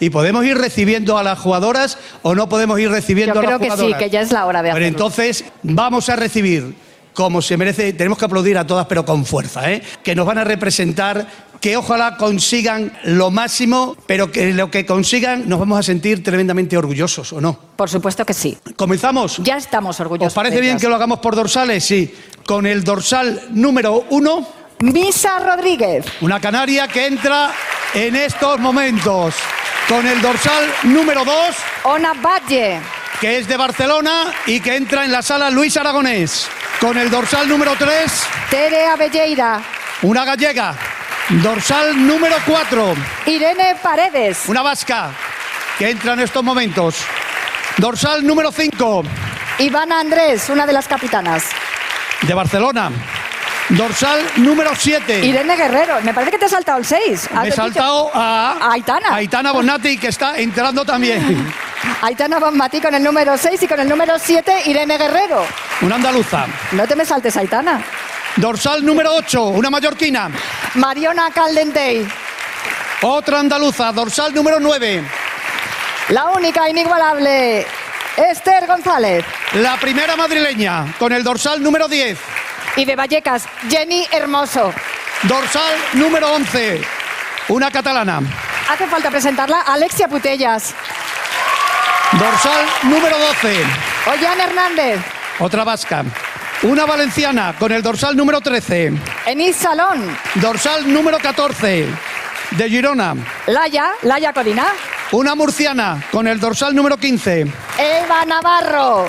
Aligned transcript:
¿Y 0.00 0.10
podemos 0.10 0.44
ir 0.44 0.58
recibiendo 0.58 1.16
a 1.18 1.22
las 1.22 1.38
jugadoras 1.38 1.98
o 2.22 2.34
no 2.34 2.48
podemos 2.48 2.78
ir 2.80 2.90
recibiendo 2.90 3.34
Yo 3.34 3.40
a 3.40 3.42
las 3.42 3.48
creo 3.48 3.58
que 3.58 3.64
sí, 3.66 3.70
jugadoras? 3.70 3.98
que 4.02 4.10
ya 4.10 4.20
es 4.20 4.32
la 4.32 4.46
hora 4.46 4.62
de 4.62 4.70
hacerlo. 4.70 4.86
entonces 4.88 5.44
vamos 5.62 6.08
a 6.08 6.16
recibir, 6.16 6.74
como 7.14 7.40
se 7.40 7.56
merece, 7.56 7.92
tenemos 7.92 8.18
que 8.18 8.24
aplaudir 8.26 8.58
a 8.58 8.66
todas, 8.66 8.86
pero 8.86 9.04
con 9.04 9.24
fuerza, 9.24 9.70
¿eh? 9.72 9.82
que 10.02 10.14
nos 10.14 10.26
van 10.26 10.38
a 10.38 10.44
representar, 10.44 11.26
que 11.60 11.76
ojalá 11.78 12.18
consigan 12.18 12.92
lo 13.04 13.30
máximo, 13.30 13.96
pero 14.06 14.30
que 14.30 14.52
lo 14.52 14.70
que 14.70 14.84
consigan 14.84 15.48
nos 15.48 15.58
vamos 15.58 15.78
a 15.78 15.82
sentir 15.82 16.22
tremendamente 16.22 16.76
orgullosos, 16.76 17.32
¿o 17.32 17.40
no? 17.40 17.58
Por 17.76 17.88
supuesto 17.88 18.26
que 18.26 18.34
sí. 18.34 18.58
¿Comenzamos? 18.76 19.38
Ya 19.38 19.56
estamos 19.56 19.98
orgullosos. 20.00 20.28
¿Os 20.32 20.34
parece 20.34 20.60
bien 20.60 20.78
que 20.78 20.88
lo 20.88 20.94
hagamos 20.94 21.20
por 21.20 21.34
dorsales? 21.34 21.82
Sí. 21.82 22.14
Con 22.44 22.66
el 22.66 22.84
dorsal 22.84 23.40
número 23.52 24.04
uno. 24.10 24.46
Misa 24.80 25.38
Rodríguez. 25.38 26.04
Una 26.20 26.38
canaria 26.38 26.86
que 26.86 27.06
entra 27.06 27.50
en 27.94 28.14
estos 28.14 28.58
momentos. 28.60 29.34
Con 29.88 30.04
el 30.04 30.20
dorsal 30.20 30.64
número 30.82 31.24
2. 31.24 31.34
Ona 31.84 32.12
Valle. 32.14 32.80
Que 33.20 33.38
es 33.38 33.46
de 33.46 33.56
Barcelona 33.56 34.32
y 34.44 34.60
que 34.60 34.74
entra 34.74 35.04
en 35.04 35.12
la 35.12 35.22
sala 35.22 35.48
Luis 35.48 35.76
Aragonés. 35.76 36.48
Con 36.80 36.98
el 36.98 37.08
dorsal 37.08 37.48
número 37.48 37.74
3. 37.78 38.26
Tere 38.50 38.86
Avelleira. 38.86 39.62
Una 40.02 40.24
gallega. 40.24 40.74
Dorsal 41.28 42.04
número 42.04 42.34
4. 42.44 42.94
Irene 43.26 43.76
Paredes. 43.80 44.42
Una 44.48 44.62
vasca. 44.62 45.12
Que 45.78 45.90
entra 45.90 46.14
en 46.14 46.20
estos 46.20 46.42
momentos. 46.42 46.96
Dorsal 47.76 48.26
número 48.26 48.50
5. 48.50 49.04
Ivana 49.58 50.00
Andrés, 50.00 50.48
una 50.50 50.66
de 50.66 50.72
las 50.72 50.88
capitanas. 50.88 51.44
De 52.22 52.34
Barcelona. 52.34 52.90
Dorsal 53.70 54.20
número 54.36 54.70
7. 54.76 55.26
Irene 55.26 55.56
Guerrero. 55.56 56.00
Me 56.02 56.14
parece 56.14 56.30
que 56.32 56.38
te 56.38 56.44
has 56.44 56.52
saltado 56.52 56.78
el 56.78 56.84
6. 56.84 57.30
Me 57.42 57.48
he 57.48 57.52
saltado 57.52 58.10
a 58.14 58.70
Aitana. 58.72 59.14
Aitana 59.14 59.52
Bonatti, 59.52 59.98
que 59.98 60.08
está 60.08 60.38
entrando 60.38 60.84
también. 60.84 61.52
Aitana 62.02 62.38
Bonmatí 62.38 62.80
con 62.80 62.94
el 62.94 63.02
número 63.02 63.36
6 63.36 63.62
y 63.62 63.68
con 63.68 63.80
el 63.80 63.88
número 63.88 64.18
7 64.18 64.62
Irene 64.66 64.96
Guerrero. 64.98 65.44
Una 65.82 65.96
andaluza. 65.96 66.46
No 66.72 66.86
te 66.86 66.94
me 66.94 67.04
saltes, 67.04 67.36
Aitana. 67.36 67.82
Dorsal 68.36 68.84
número 68.84 69.14
8, 69.14 69.44
una 69.46 69.70
mallorquina. 69.70 70.30
Mariona 70.74 71.30
Caldentey. 71.30 72.06
Otra 73.02 73.40
andaluza, 73.40 73.92
dorsal 73.92 74.34
número 74.34 74.60
9. 74.60 75.02
La 76.10 76.26
única 76.26 76.68
inigualable. 76.68 77.66
Esther 78.16 78.66
González. 78.66 79.24
La 79.54 79.76
primera 79.76 80.16
madrileña, 80.16 80.94
con 80.98 81.12
el 81.12 81.22
dorsal 81.22 81.62
número 81.62 81.88
10. 81.88 82.18
Y 82.76 82.84
de 82.84 82.96
Vallecas, 82.96 83.44
Jenny 83.68 84.06
Hermoso. 84.12 84.72
Dorsal 85.22 85.72
número 85.94 86.30
11, 86.34 86.80
una 87.48 87.70
catalana. 87.70 88.20
Hace 88.68 88.86
falta 88.86 89.10
presentarla 89.10 89.62
Alexia 89.62 90.08
Putellas. 90.08 90.74
Dorsal 92.12 92.66
número 92.84 93.16
12, 93.18 93.56
Ollán 94.12 94.40
Hernández. 94.40 95.00
otra 95.38 95.64
vasca. 95.64 96.04
Una 96.62 96.86
valenciana, 96.86 97.54
con 97.58 97.70
el 97.72 97.82
dorsal 97.82 98.16
número 98.16 98.40
13. 98.40 98.92
Enis 99.26 99.56
Salón. 99.56 100.16
Dorsal 100.36 100.90
número 100.92 101.18
14, 101.18 101.86
de 102.52 102.68
Girona. 102.70 103.14
Laya, 103.46 103.90
Laya 104.02 104.32
Codina. 104.32 104.66
Una 105.12 105.34
murciana, 105.34 106.02
con 106.10 106.26
el 106.26 106.40
dorsal 106.40 106.74
número 106.74 106.96
15. 106.96 107.46
Eva 107.78 108.24
Navarro. 108.26 109.08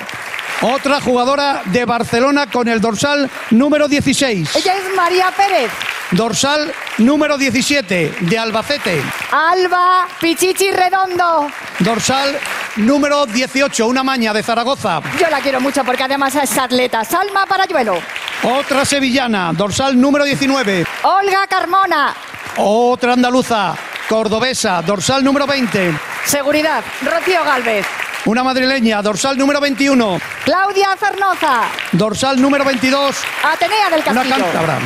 Otra 0.62 1.00
jugadora 1.00 1.62
de 1.66 1.86
Barcelona 1.86 2.48
con 2.48 2.68
el 2.68 2.82
dorsal 2.82 3.30
número 3.52 3.88
16. 3.88 4.56
Ella 4.56 4.74
es 4.76 4.96
María 4.96 5.32
Pérez. 5.32 5.72
Dorsal 6.10 6.74
número 6.98 7.38
17 7.38 8.16
de 8.22 8.40
Albacete. 8.40 9.02
Alba 9.32 10.08
Pichichi 10.20 10.72
Redondo. 10.72 11.48
Dorsal 11.78 12.40
número 12.78 13.28
18, 13.28 13.86
una 13.86 14.04
maña 14.04 14.34
de 14.34 14.42
Zaragoza. 14.42 15.02
Yo 15.20 15.30
la 15.30 15.42
quiero 15.42 15.62
mucho 15.62 15.84
porque 15.84 16.04
además 16.04 16.34
es 16.34 16.58
atleta. 16.58 17.04
Salma 17.06 17.46
Parayuelo. 17.46 18.00
Otra 18.42 18.84
sevillana, 18.84 19.52
dorsal 19.54 20.00
número 20.00 20.26
19. 20.26 20.86
Olga 21.04 21.46
Carmona. 21.48 22.16
Otra 22.58 23.14
andaluza, 23.14 23.76
cordobesa, 24.10 24.82
dorsal 24.82 25.24
número 25.24 25.46
20. 25.46 25.94
Seguridad. 26.26 26.84
Rocío 27.04 27.44
Galvez. 27.44 27.86
Una 28.28 28.44
madrileña, 28.44 29.02
dorsal 29.02 29.38
número 29.38 29.62
21. 29.62 30.20
Claudia 30.44 30.90
Cernoza. 31.00 31.62
Dorsal 31.94 32.42
número 32.42 32.66
22, 32.66 33.16
Atenea 33.42 33.90
del 33.90 34.02
una 34.02 34.22
Castillo. 34.24 34.46
cántabra. 34.46 34.80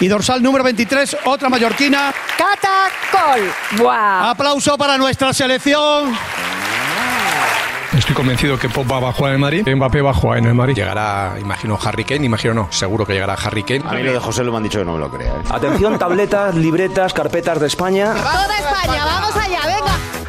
Y 0.00 0.08
dorsal 0.08 0.42
número 0.42 0.64
23, 0.64 1.16
otra 1.26 1.48
mallorquina. 1.48 2.12
Cata 2.36 2.88
Col. 3.12 3.78
¡Buah! 3.78 4.30
Aplauso 4.30 4.76
para 4.76 4.98
nuestra 4.98 5.32
selección. 5.32 6.12
Estoy 7.96 8.16
convencido 8.16 8.58
que 8.58 8.68
Pop 8.68 8.90
va 8.90 9.10
a 9.10 9.12
jugar 9.12 9.30
en 9.30 9.34
el 9.34 9.40
Madrid, 9.40 9.68
Mbappé 9.76 10.00
va 10.00 10.10
a 10.10 10.14
jugar 10.14 10.38
en 10.38 10.46
el 10.46 10.54
Madrid. 10.54 10.74
Llegará, 10.74 11.34
imagino, 11.40 11.78
Harry 11.84 12.04
Kane, 12.04 12.26
imagino 12.26 12.52
no, 12.52 12.68
seguro 12.72 13.06
que 13.06 13.12
llegará 13.12 13.34
Harry 13.34 13.62
Kane. 13.62 13.82
A 13.88 13.92
mí 13.92 14.02
lo 14.02 14.12
de 14.12 14.18
José 14.18 14.42
lo 14.42 14.50
me 14.50 14.56
han 14.56 14.64
dicho 14.64 14.80
que 14.80 14.84
no 14.84 14.94
me 14.94 14.98
lo 14.98 15.08
crea. 15.08 15.34
¿eh? 15.34 15.42
Atención, 15.50 16.00
tabletas, 16.00 16.56
libretas, 16.56 17.12
carpetas 17.12 17.60
de 17.60 17.68
España. 17.68 18.12
Toda 18.12 18.58
España, 18.58 19.04
vamos 19.04 19.36
allá, 19.36 19.60
venga. 19.66 20.21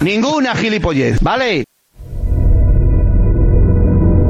Ninguna 0.00 0.54
gilipollez, 0.54 1.20
¿vale? 1.20 1.64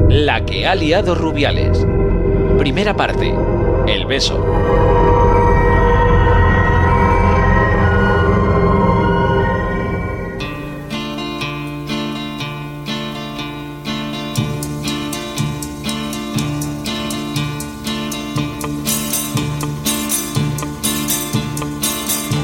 La 0.09 0.43
que 0.45 0.67
ha 0.67 0.75
liado 0.75 1.15
Rubiales. 1.15 1.87
Primera 2.57 2.93
parte. 2.93 3.33
El 3.87 4.05
beso. 4.05 4.90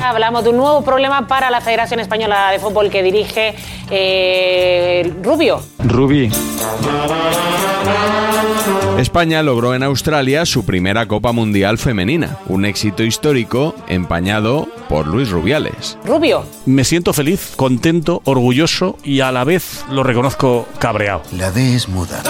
Hablamos 0.07 0.43
de 0.45 0.51
un 0.51 0.57
nuevo 0.57 0.81
problema 0.83 1.27
para 1.27 1.51
la 1.51 1.59
Federación 1.61 1.99
Española 1.99 2.49
de 2.51 2.59
Fútbol 2.59 2.89
que 2.89 3.03
dirige 3.03 3.53
eh, 3.91 5.13
Rubio. 5.21 5.61
Rubí. 5.79 6.29
España 8.97 9.43
logró 9.43 9.75
en 9.75 9.83
Australia 9.83 10.45
su 10.45 10.65
primera 10.65 11.05
Copa 11.07 11.31
Mundial 11.33 11.77
femenina, 11.77 12.37
un 12.47 12.65
éxito 12.65 13.03
histórico 13.03 13.75
empañado 13.87 14.67
por 14.89 15.07
Luis 15.07 15.29
Rubiales. 15.29 15.97
Rubio. 16.05 16.43
Me 16.65 16.83
siento 16.83 17.13
feliz, 17.13 17.53
contento, 17.55 18.21
orgulloso 18.23 18.97
y 19.03 19.19
a 19.19 19.31
la 19.31 19.43
vez 19.43 19.83
lo 19.91 20.03
reconozco 20.03 20.65
cabreado. 20.79 21.21
La 21.33 21.51
D 21.51 21.75
es 21.75 21.87
muda. 21.89 22.23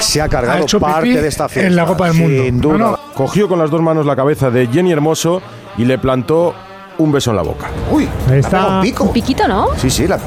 Se 0.00 0.20
ha 0.20 0.24
Ha 0.24 0.28
cargado 0.28 0.62
hecho 0.64 0.80
parte 0.80 1.08
pipí 1.08 1.16
de 1.20 1.28
esta 1.28 1.48
fiesta. 1.48 1.68
en 1.68 1.76
la 1.76 1.86
Copa 1.86 2.08
del 2.08 2.14
Mundo. 2.16 2.42
Sin 2.44 2.60
duda. 2.60 2.78
No, 2.78 2.90
no. 2.92 2.98
Cogió 3.14 3.48
con 3.48 3.58
las 3.58 3.70
dos 3.70 3.80
manos 3.82 4.04
la 4.04 4.16
cabeza 4.16 4.50
de 4.50 4.66
Jenny 4.66 4.90
Hermoso 4.92 5.40
y 5.76 5.84
le 5.84 5.98
plantó 5.98 6.54
un 6.98 7.12
beso 7.12 7.30
en 7.30 7.36
la 7.36 7.42
boca. 7.42 7.68
Uy, 7.90 8.08
está. 8.30 8.76
un 8.76 8.82
pico. 8.82 9.04
Un 9.04 9.12
piquito, 9.12 9.48
¿no? 9.48 9.68
Sí, 9.76 9.90
sí, 9.90 10.06
le 10.06 10.14
ha, 10.14 10.18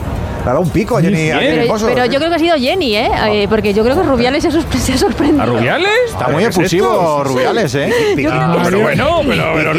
le 0.45 0.49
ha 0.51 0.53
dado 0.53 0.61
un 0.61 0.69
pico 0.69 0.97
a 0.97 1.01
Jenny, 1.01 1.31
a 1.31 1.39
Jenny 1.39 1.49
Pero, 1.49 1.61
Hermoso. 1.63 1.87
pero 1.87 2.05
yo 2.05 2.17
creo 2.19 2.29
que 2.29 2.35
ha 2.35 2.39
sido 2.39 2.55
Jenny, 2.55 2.95
¿eh? 2.95 3.09
Eh, 3.29 3.47
Porque 3.49 3.73
yo 3.73 3.83
creo 3.83 3.95
que 3.95 4.03
Rubiales 4.03 4.43
se 4.43 4.49
ha, 4.49 4.51
sorpre- 4.51 4.77
se 4.77 4.93
ha 4.93 4.97
sorprendido. 4.97 5.41
¿A 5.41 5.45
Rubiales? 5.45 5.89
Está 6.07 6.27
muy 6.29 6.43
efusivo 6.43 7.23
Rubiales, 7.23 7.73
¿eh? 7.75 7.91
Yo 8.09 8.15
creo 8.15 8.31
que 8.31 8.37
Ah, 8.37 8.61
pero 8.63 8.79
bueno, 8.79 9.21
pero, 9.25 9.73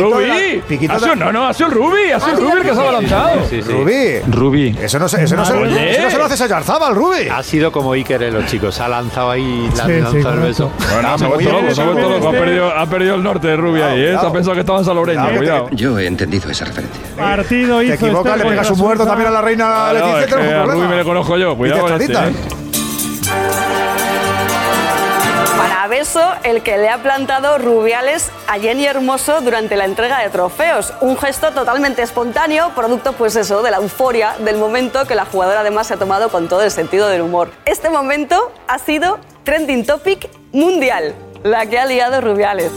piquito 0.68 0.92
Ha 0.94 0.98
sido- 0.98 1.16
no, 1.16 1.32
no, 1.32 1.46
ha 1.48 1.54
sido 1.54 1.68
el 1.68 1.74
Rubí, 1.74 2.10
ha 2.12 2.20
sido 2.20 2.32
el 2.32 2.40
Rubí 2.42 2.52
el 2.58 2.62
que 2.62 2.74
se 2.74 2.78
ha 2.78 2.82
abalanzado. 2.82 3.40
Rubí. 3.68 4.20
Rubí. 4.30 4.76
Eso 4.82 4.98
no, 4.98 5.08
se- 5.08 5.22
eso 5.22 5.36
no, 5.36 5.44
se, 5.44 5.52
eso 5.54 6.02
no 6.02 6.10
se 6.10 6.18
lo 6.18 6.24
haces 6.24 6.40
a 6.40 6.46
Yarzábal, 6.48 6.94
Rubí. 6.94 7.28
Ha 7.28 7.42
sido 7.42 7.70
como 7.70 7.92
Iker 7.92 8.22
en 8.24 8.34
los 8.34 8.46
chicos. 8.46 8.80
Ha 8.80 8.88
lanzado 8.88 9.30
ahí, 9.30 9.68
la 9.76 9.86
Sí, 9.86 9.92
lanzado 10.00 10.32
el 10.34 10.40
beso. 10.40 10.70
correcto. 10.70 10.94
Bueno, 10.94 11.18
se 11.18 11.24
ha 11.24 11.28
muy 11.28 11.36
vuelto 11.44 11.52
loco, 11.52 11.74
se 11.74 11.80
ha 11.80 11.84
bien, 11.84 11.94
vuelto 11.94 12.10
loco. 12.16 12.28
Ha 12.76 12.86
perdido, 12.86 13.14
el 13.14 13.22
norte 13.22 13.46
de 13.48 13.56
Rubí 13.56 13.80
ahí, 13.82 14.00
¿eh? 14.02 14.16
Se 14.20 14.26
ha 14.26 14.32
pensado 14.32 14.54
que 14.54 14.60
estaba 14.60 14.78
en 14.80 14.84
Saloreño, 14.84 15.28
Cuidado. 15.36 15.68
Yo 15.72 15.98
he 15.98 16.06
entendido 16.06 16.50
esa 16.50 16.64
referencia. 16.64 17.00
Partido 17.16 17.78
Te 17.80 17.94
equivocas, 17.94 18.32
este 18.34 18.44
le 18.44 18.50
pegas 18.50 18.70
un 18.70 18.78
muerto 18.78 19.06
también 19.06 19.28
a 19.28 19.32
la 19.32 19.40
reina 19.42 19.88
Ah, 19.88 19.92
Leticia. 19.92 20.26
A 20.56 20.66
me 20.66 20.96
le 20.96 21.04
conozco 21.04 21.36
yo, 21.36 21.56
cuidado 21.56 21.82
con 21.82 22.00
este. 22.00 22.12
¿eh? 22.12 22.34
Para 25.56 25.88
beso, 25.88 26.20
el 26.42 26.62
que 26.62 26.78
le 26.78 26.88
ha 26.88 26.98
plantado 26.98 27.58
Rubiales 27.58 28.30
a 28.46 28.58
Jenny 28.58 28.86
Hermoso 28.86 29.40
durante 29.40 29.76
la 29.76 29.84
entrega 29.84 30.20
de 30.20 30.28
trofeos. 30.28 30.92
Un 31.00 31.16
gesto 31.16 31.52
totalmente 31.52 32.02
espontáneo, 32.02 32.70
producto, 32.74 33.12
pues 33.12 33.36
eso, 33.36 33.62
de 33.62 33.70
la 33.70 33.78
euforia 33.78 34.34
del 34.38 34.58
momento 34.58 35.06
que 35.06 35.14
la 35.14 35.24
jugadora 35.24 35.60
además 35.60 35.86
se 35.86 35.94
ha 35.94 35.96
tomado 35.96 36.28
con 36.28 36.48
todo 36.48 36.62
el 36.62 36.70
sentido 36.70 37.08
del 37.08 37.22
humor. 37.22 37.50
Este 37.64 37.90
momento 37.90 38.52
ha 38.68 38.78
sido 38.78 39.18
trending 39.44 39.86
topic 39.86 40.28
mundial, 40.52 41.14
la 41.42 41.66
que 41.66 41.78
ha 41.78 41.86
liado 41.86 42.20
Rubiales. 42.20 42.72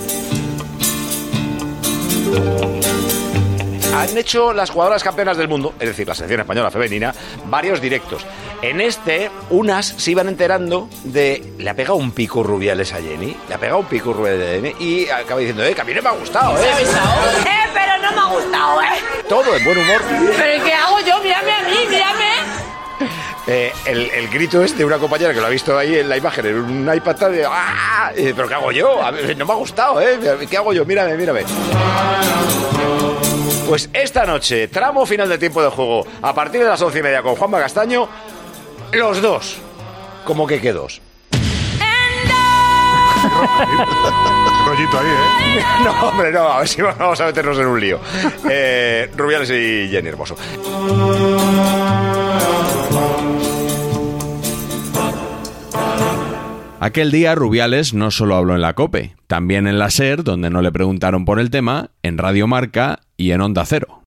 Han 3.95 4.18
hecho 4.18 4.53
las 4.53 4.69
jugadoras 4.69 5.03
campeonas 5.03 5.36
del 5.38 5.47
mundo, 5.47 5.74
es 5.80 5.89
decir, 5.89 6.07
la 6.07 6.15
selección 6.15 6.41
española 6.41 6.71
femenina, 6.71 7.13
varios 7.45 7.81
directos. 7.81 8.25
En 8.62 8.81
este, 8.81 9.30
unas 9.50 9.88
se 9.88 10.12
iban 10.12 10.27
enterando 10.27 10.88
de. 11.03 11.53
Le 11.57 11.69
ha 11.69 11.74
pegado 11.74 11.95
un 11.95 12.12
pico 12.12 12.44
Rubiales 12.44 12.94
a 12.94 13.01
Jenny. 13.01 13.36
Le 13.47 13.56
ha 13.56 13.57
pegado 13.57 13.80
un 13.80 13.86
pico 13.86 14.13
Rubiales 14.13 14.47
a 14.47 14.51
Jenny. 14.53 14.75
Y 14.80 15.09
acaba 15.09 15.39
diciendo, 15.39 15.63
eh, 15.63 15.74
que 15.74 15.81
a 15.81 15.83
mí 15.83 15.94
no 15.94 16.01
me 16.01 16.09
ha 16.09 16.13
gustado, 16.13 16.57
eh. 16.57 16.65
¡Eh, 16.65 17.69
pero 17.74 17.97
no 18.01 18.12
me 18.12 18.18
ha 18.19 18.25
gustado, 18.25 18.81
eh! 18.81 18.86
Todo 19.27 19.56
en 19.56 19.63
buen 19.63 19.77
humor. 19.77 20.01
¿Pero 20.38 20.63
qué 20.63 20.74
hago 20.74 21.00
yo? 21.01 21.21
Mírame 21.21 21.51
a 21.51 21.63
mí, 21.63 21.77
mírame. 21.89 22.30
Eh, 23.47 23.74
el, 23.85 24.12
el 24.12 24.30
grito 24.30 24.63
es 24.63 24.77
de 24.77 24.85
una 24.85 25.00
compañera 25.00 25.33
que 25.33 25.39
lo 25.42 25.47
ha 25.47 25.50
visto 25.50 25.75
ahí 25.75 25.97
en 25.97 26.07
la 26.07 26.18
imagen, 26.18 26.45
en 26.45 26.59
un 26.59 26.94
iPad 26.94 27.15
tal, 27.15 27.31
de, 27.31 27.45
¡ah! 27.45 28.12
¿Pero 28.15 28.47
qué 28.47 28.53
hago 28.53 28.71
yo? 28.71 29.01
A 29.01 29.09
ver, 29.09 29.35
no 29.35 29.45
me 29.45 29.53
ha 29.53 29.56
gustado, 29.56 30.00
¿eh? 30.00 30.19
¿Qué 30.47 30.57
hago 30.57 30.71
yo? 30.74 30.85
Mírame, 30.85 31.18
mírame. 31.18 31.44
Pues 33.69 33.89
esta 33.94 34.25
noche, 34.25 34.68
tramo 34.68 35.06
final 35.06 35.30
de 35.30 35.38
tiempo 35.38 35.62
de 35.62 35.69
juego, 35.69 36.04
a 36.24 36.33
partir 36.33 36.62
de 36.62 36.68
las 36.69 36.81
once 36.81 36.98
y 36.98 37.04
media 37.04 37.21
con 37.21 37.36
Juanma 37.36 37.60
Castaño, 37.60 38.10
los 38.92 39.21
dos. 39.21 39.57
¿Cómo 40.25 40.48
que 40.48 40.60
qué 40.60 40.74
dos? 40.74 41.00
Rollito 44.66 45.00
ahí, 45.00 45.06
¿eh? 45.06 45.62
No, 45.83 45.92
hombre, 46.01 46.31
no, 46.31 46.48
a 46.48 46.57
ver 46.57 46.68
si 46.68 46.81
vamos 46.81 47.21
a 47.21 47.27
meternos 47.27 47.60
en 47.60 47.68
un 47.68 47.80
lío. 47.80 48.00
Eh, 48.50 49.12
Rubiales 49.16 49.51
y 49.51 49.88
Jenny 49.92 50.10
Hermoso. 50.10 50.36
Aquel 56.80 57.12
día 57.12 57.36
Rubiales 57.36 57.94
no 57.94 58.10
solo 58.10 58.36
habló 58.36 58.56
en 58.56 58.62
la 58.62 58.74
COPE, 58.74 59.16
también 59.27 59.68
en 59.68 59.77
la 59.77 59.92
SER, 59.92 60.24
donde 60.24 60.50
no 60.50 60.63
le 60.63 60.71
preguntaron 60.71 61.24
por 61.24 61.39
el 61.39 61.51
tema, 61.51 61.92
en 62.01 62.18
Radio 62.18 62.48
Marca 62.48 63.01
y 63.19 63.31
en 63.31 63.42
Onda 63.42 63.66
Cero. 63.66 64.01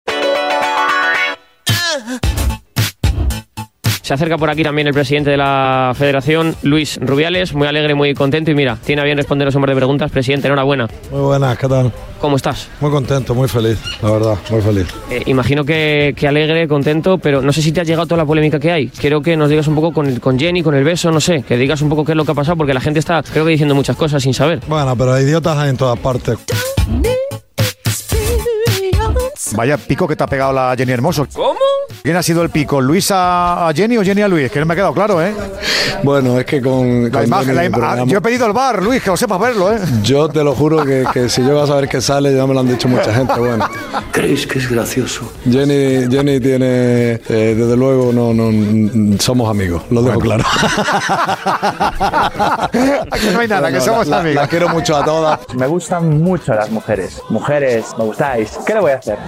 Se 4.03 4.15
acerca 4.15 4.37
por 4.37 4.51
aquí 4.51 4.63
también 4.65 4.89
el 4.89 4.95
presidente 4.95 5.31
de 5.31 5.37
la 5.37 5.93
federación, 5.97 6.57
Luis 6.63 6.99
Rubiales, 7.01 7.55
muy 7.55 7.69
alegre, 7.69 7.95
muy 7.95 8.15
contento 8.15 8.51
y 8.51 8.55
mira, 8.55 8.77
tiene 8.85 9.01
a 9.01 9.05
bien 9.05 9.17
responder 9.17 9.47
los 9.47 9.55
hombres 9.55 9.75
de 9.75 9.79
preguntas. 9.79 10.11
Presidente, 10.11 10.49
enhorabuena. 10.49 10.89
Muy 11.11 11.21
buenas, 11.21 11.57
¿qué 11.57 11.69
tal? 11.69 11.93
¿Cómo 12.21 12.37
estás? 12.37 12.69
Muy 12.81 12.91
contento, 12.91 13.35
muy 13.35 13.49
feliz, 13.49 13.79
la 14.03 14.11
verdad, 14.11 14.35
muy 14.51 14.61
feliz. 14.61 14.87
Eh, 15.11 15.23
imagino 15.27 15.65
que, 15.65 16.15
que 16.17 16.27
alegre, 16.27 16.67
contento, 16.67 17.19
pero 17.19 17.43
no 17.43 17.53
sé 17.53 17.63
si 17.63 17.71
te 17.71 17.81
ha 17.81 17.85
llegado 17.85 18.07
toda 18.07 18.19
la 18.19 18.27
polémica 18.27 18.59
que 18.59 18.73
hay. 18.73 18.89
Quiero 18.89 19.23
que 19.23 19.37
nos 19.37 19.49
digas 19.49 19.69
un 19.69 19.75
poco 19.77 19.93
con, 19.93 20.07
el- 20.07 20.21
con 20.21 20.39
Jenny, 20.39 20.63
con 20.63 20.75
el 20.75 20.85
beso, 20.85 21.11
no 21.13 21.21
sé, 21.21 21.43
que 21.43 21.57
digas 21.57 21.81
un 21.81 21.89
poco 21.89 22.05
qué 22.05 22.13
es 22.13 22.17
lo 22.17 22.25
que 22.25 22.33
ha 22.33 22.35
pasado, 22.35 22.57
porque 22.57 22.75
la 22.75 22.81
gente 22.81 22.99
está, 22.99 23.23
creo 23.23 23.45
que 23.45 23.51
diciendo 23.53 23.75
muchas 23.75 23.97
cosas 23.97 24.23
sin 24.23 24.35
saber. 24.35 24.61
Bueno, 24.67 24.97
pero 24.97 25.19
idiotas 25.21 25.57
hay 25.59 25.71
en 25.71 25.77
todas 25.77 25.99
partes. 26.01 26.39
Vaya 29.55 29.77
pico 29.77 30.07
que 30.09 30.17
te 30.17 30.25
ha 30.25 30.27
pegado 30.27 30.53
la 30.53 30.75
Jenny 30.77 30.93
Hermoso. 30.93 31.27
¿Cómo? 31.33 31.59
¿Quién 32.03 32.17
ha 32.17 32.23
sido 32.23 32.43
el 32.43 32.51
pico? 32.51 32.81
¿Luis 32.81 33.09
a, 33.13 33.71
Jenny 33.75 33.97
o 33.99 34.03
Jenny 34.03 34.23
a 34.23 34.29
Luis? 34.29 34.51
Que 34.51 34.59
no 34.61 34.67
me 34.67 34.73
ha 34.73 34.77
quedado 34.77 34.95
claro, 34.95 35.23
¿eh? 35.23 35.33
Bueno, 36.03 36.39
es 36.39 36.47
que 36.47 36.61
con... 36.61 37.05
La 37.05 37.11
con 37.11 37.25
imagen, 37.27 37.55
Jenny 37.57 37.69
la 37.69 37.97
im- 37.97 38.07
yo 38.09 38.19
he 38.19 38.21
pedido 38.21 38.47
el 38.47 38.53
bar, 38.53 38.83
Luis, 38.83 39.03
que 39.03 39.11
lo 39.11 39.17
sepas 39.17 39.39
verlo, 39.39 39.73
¿eh? 39.73 39.79
Yo 40.03 40.29
te 40.29 40.43
lo 40.43 40.55
juro 40.55 40.85
que, 40.85 41.05
que 41.13 41.29
si 41.29 41.45
yo 41.47 41.55
vas 41.55 41.71
a 41.71 41.77
ver 41.77 41.89
que 41.89 42.01
sale, 42.01 42.35
ya 42.35 42.47
me 42.47 42.55
lo 42.55 42.61
han 42.61 42.69
dicho 42.69 42.89
mucha 42.89 43.13
gente, 43.15 43.35
bueno. 43.39 43.69
¿Crees 44.11 44.47
que 44.47 44.59
es 44.59 44.69
gracioso? 44.71 45.31
Jenny, 45.49 46.09
Jenny 46.11 46.41
tiene, 46.41 47.13
eh, 47.29 47.55
desde 47.57 47.77
luego, 47.77 48.13
no, 48.13 48.33
no, 48.35 49.19
somos 49.21 49.49
amigos, 49.51 49.83
lo 49.91 50.03
dejo 50.03 50.19
claro. 50.19 50.45
Aquí 53.11 53.27
no 53.33 53.41
hay 53.41 53.49
nada, 53.49 53.71
que 53.71 53.81
somos 53.81 54.07
la- 54.07 54.17
la- 54.17 54.21
amigos. 54.23 54.43
la 54.43 54.49
quiero 54.49 54.69
mucho 54.71 54.97
a 54.97 55.05
todas. 55.05 55.41
Me 55.55 55.67
gustan 55.67 56.23
mucho 56.23 56.55
las 56.55 56.71
mujeres. 56.71 57.21
Mujeres, 57.29 57.87
me 57.99 58.05
gustáis. 58.05 58.59
¿Qué 58.67 58.75
le 58.75 58.81
voy 58.81 58.93
a 58.93 58.97
hacer? 58.97 59.19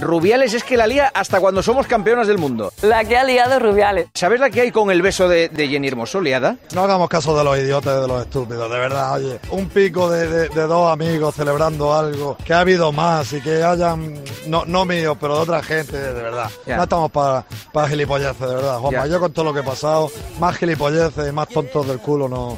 Rubiales 0.00 0.54
es 0.54 0.62
que 0.62 0.76
la 0.76 0.86
lía 0.86 1.10
hasta 1.12 1.40
cuando 1.40 1.60
somos 1.60 1.88
campeonas 1.88 2.28
del 2.28 2.38
mundo. 2.38 2.72
La 2.82 3.04
que 3.04 3.16
ha 3.18 3.24
liado 3.24 3.58
Rubiales. 3.58 4.06
¿Sabes 4.14 4.38
la 4.38 4.48
que 4.48 4.60
hay 4.60 4.70
con 4.70 4.92
el 4.92 5.02
beso 5.02 5.28
de, 5.28 5.48
de 5.48 5.66
Jenny 5.68 5.88
Hermoso, 5.88 6.20
liada? 6.20 6.56
No 6.72 6.84
hagamos 6.84 7.08
caso 7.08 7.36
de 7.36 7.42
los 7.42 7.58
idiotas 7.58 7.98
y 7.98 8.00
de 8.02 8.06
los 8.08 8.22
estúpidos, 8.22 8.70
de 8.70 8.78
verdad, 8.78 9.14
oye. 9.14 9.40
Un 9.50 9.68
pico 9.68 10.08
de, 10.08 10.28
de- 10.28 10.48
de 10.50 10.62
dos 10.68 10.92
amigos 10.92 11.34
celebrando 11.34 11.92
algo, 11.94 12.36
que 12.44 12.54
ha 12.54 12.60
habido 12.60 12.92
más 12.92 13.32
y 13.32 13.40
que 13.40 13.62
hayan, 13.64 14.22
no, 14.46 14.64
no 14.66 14.84
míos, 14.84 15.16
pero 15.20 15.34
de 15.34 15.40
otra 15.42 15.62
gente, 15.64 15.98
de 15.98 16.22
verdad. 16.22 16.48
Ya. 16.64 16.76
No 16.76 16.84
estamos 16.84 17.10
para 17.10 17.44
para 17.72 17.88
gilipolleces, 17.88 18.38
de 18.38 18.54
verdad, 18.54 18.78
Juanma. 18.78 19.04
Ya. 19.04 19.12
Yo 19.12 19.18
con 19.20 19.32
todo 19.32 19.46
lo 19.46 19.52
que 19.52 19.60
he 19.60 19.64
pasado, 19.64 20.12
más 20.38 20.56
gilipolleces 20.56 21.28
y 21.28 21.32
más 21.32 21.48
tontos 21.48 21.88
del 21.88 21.98
culo 21.98 22.28
no. 22.28 22.56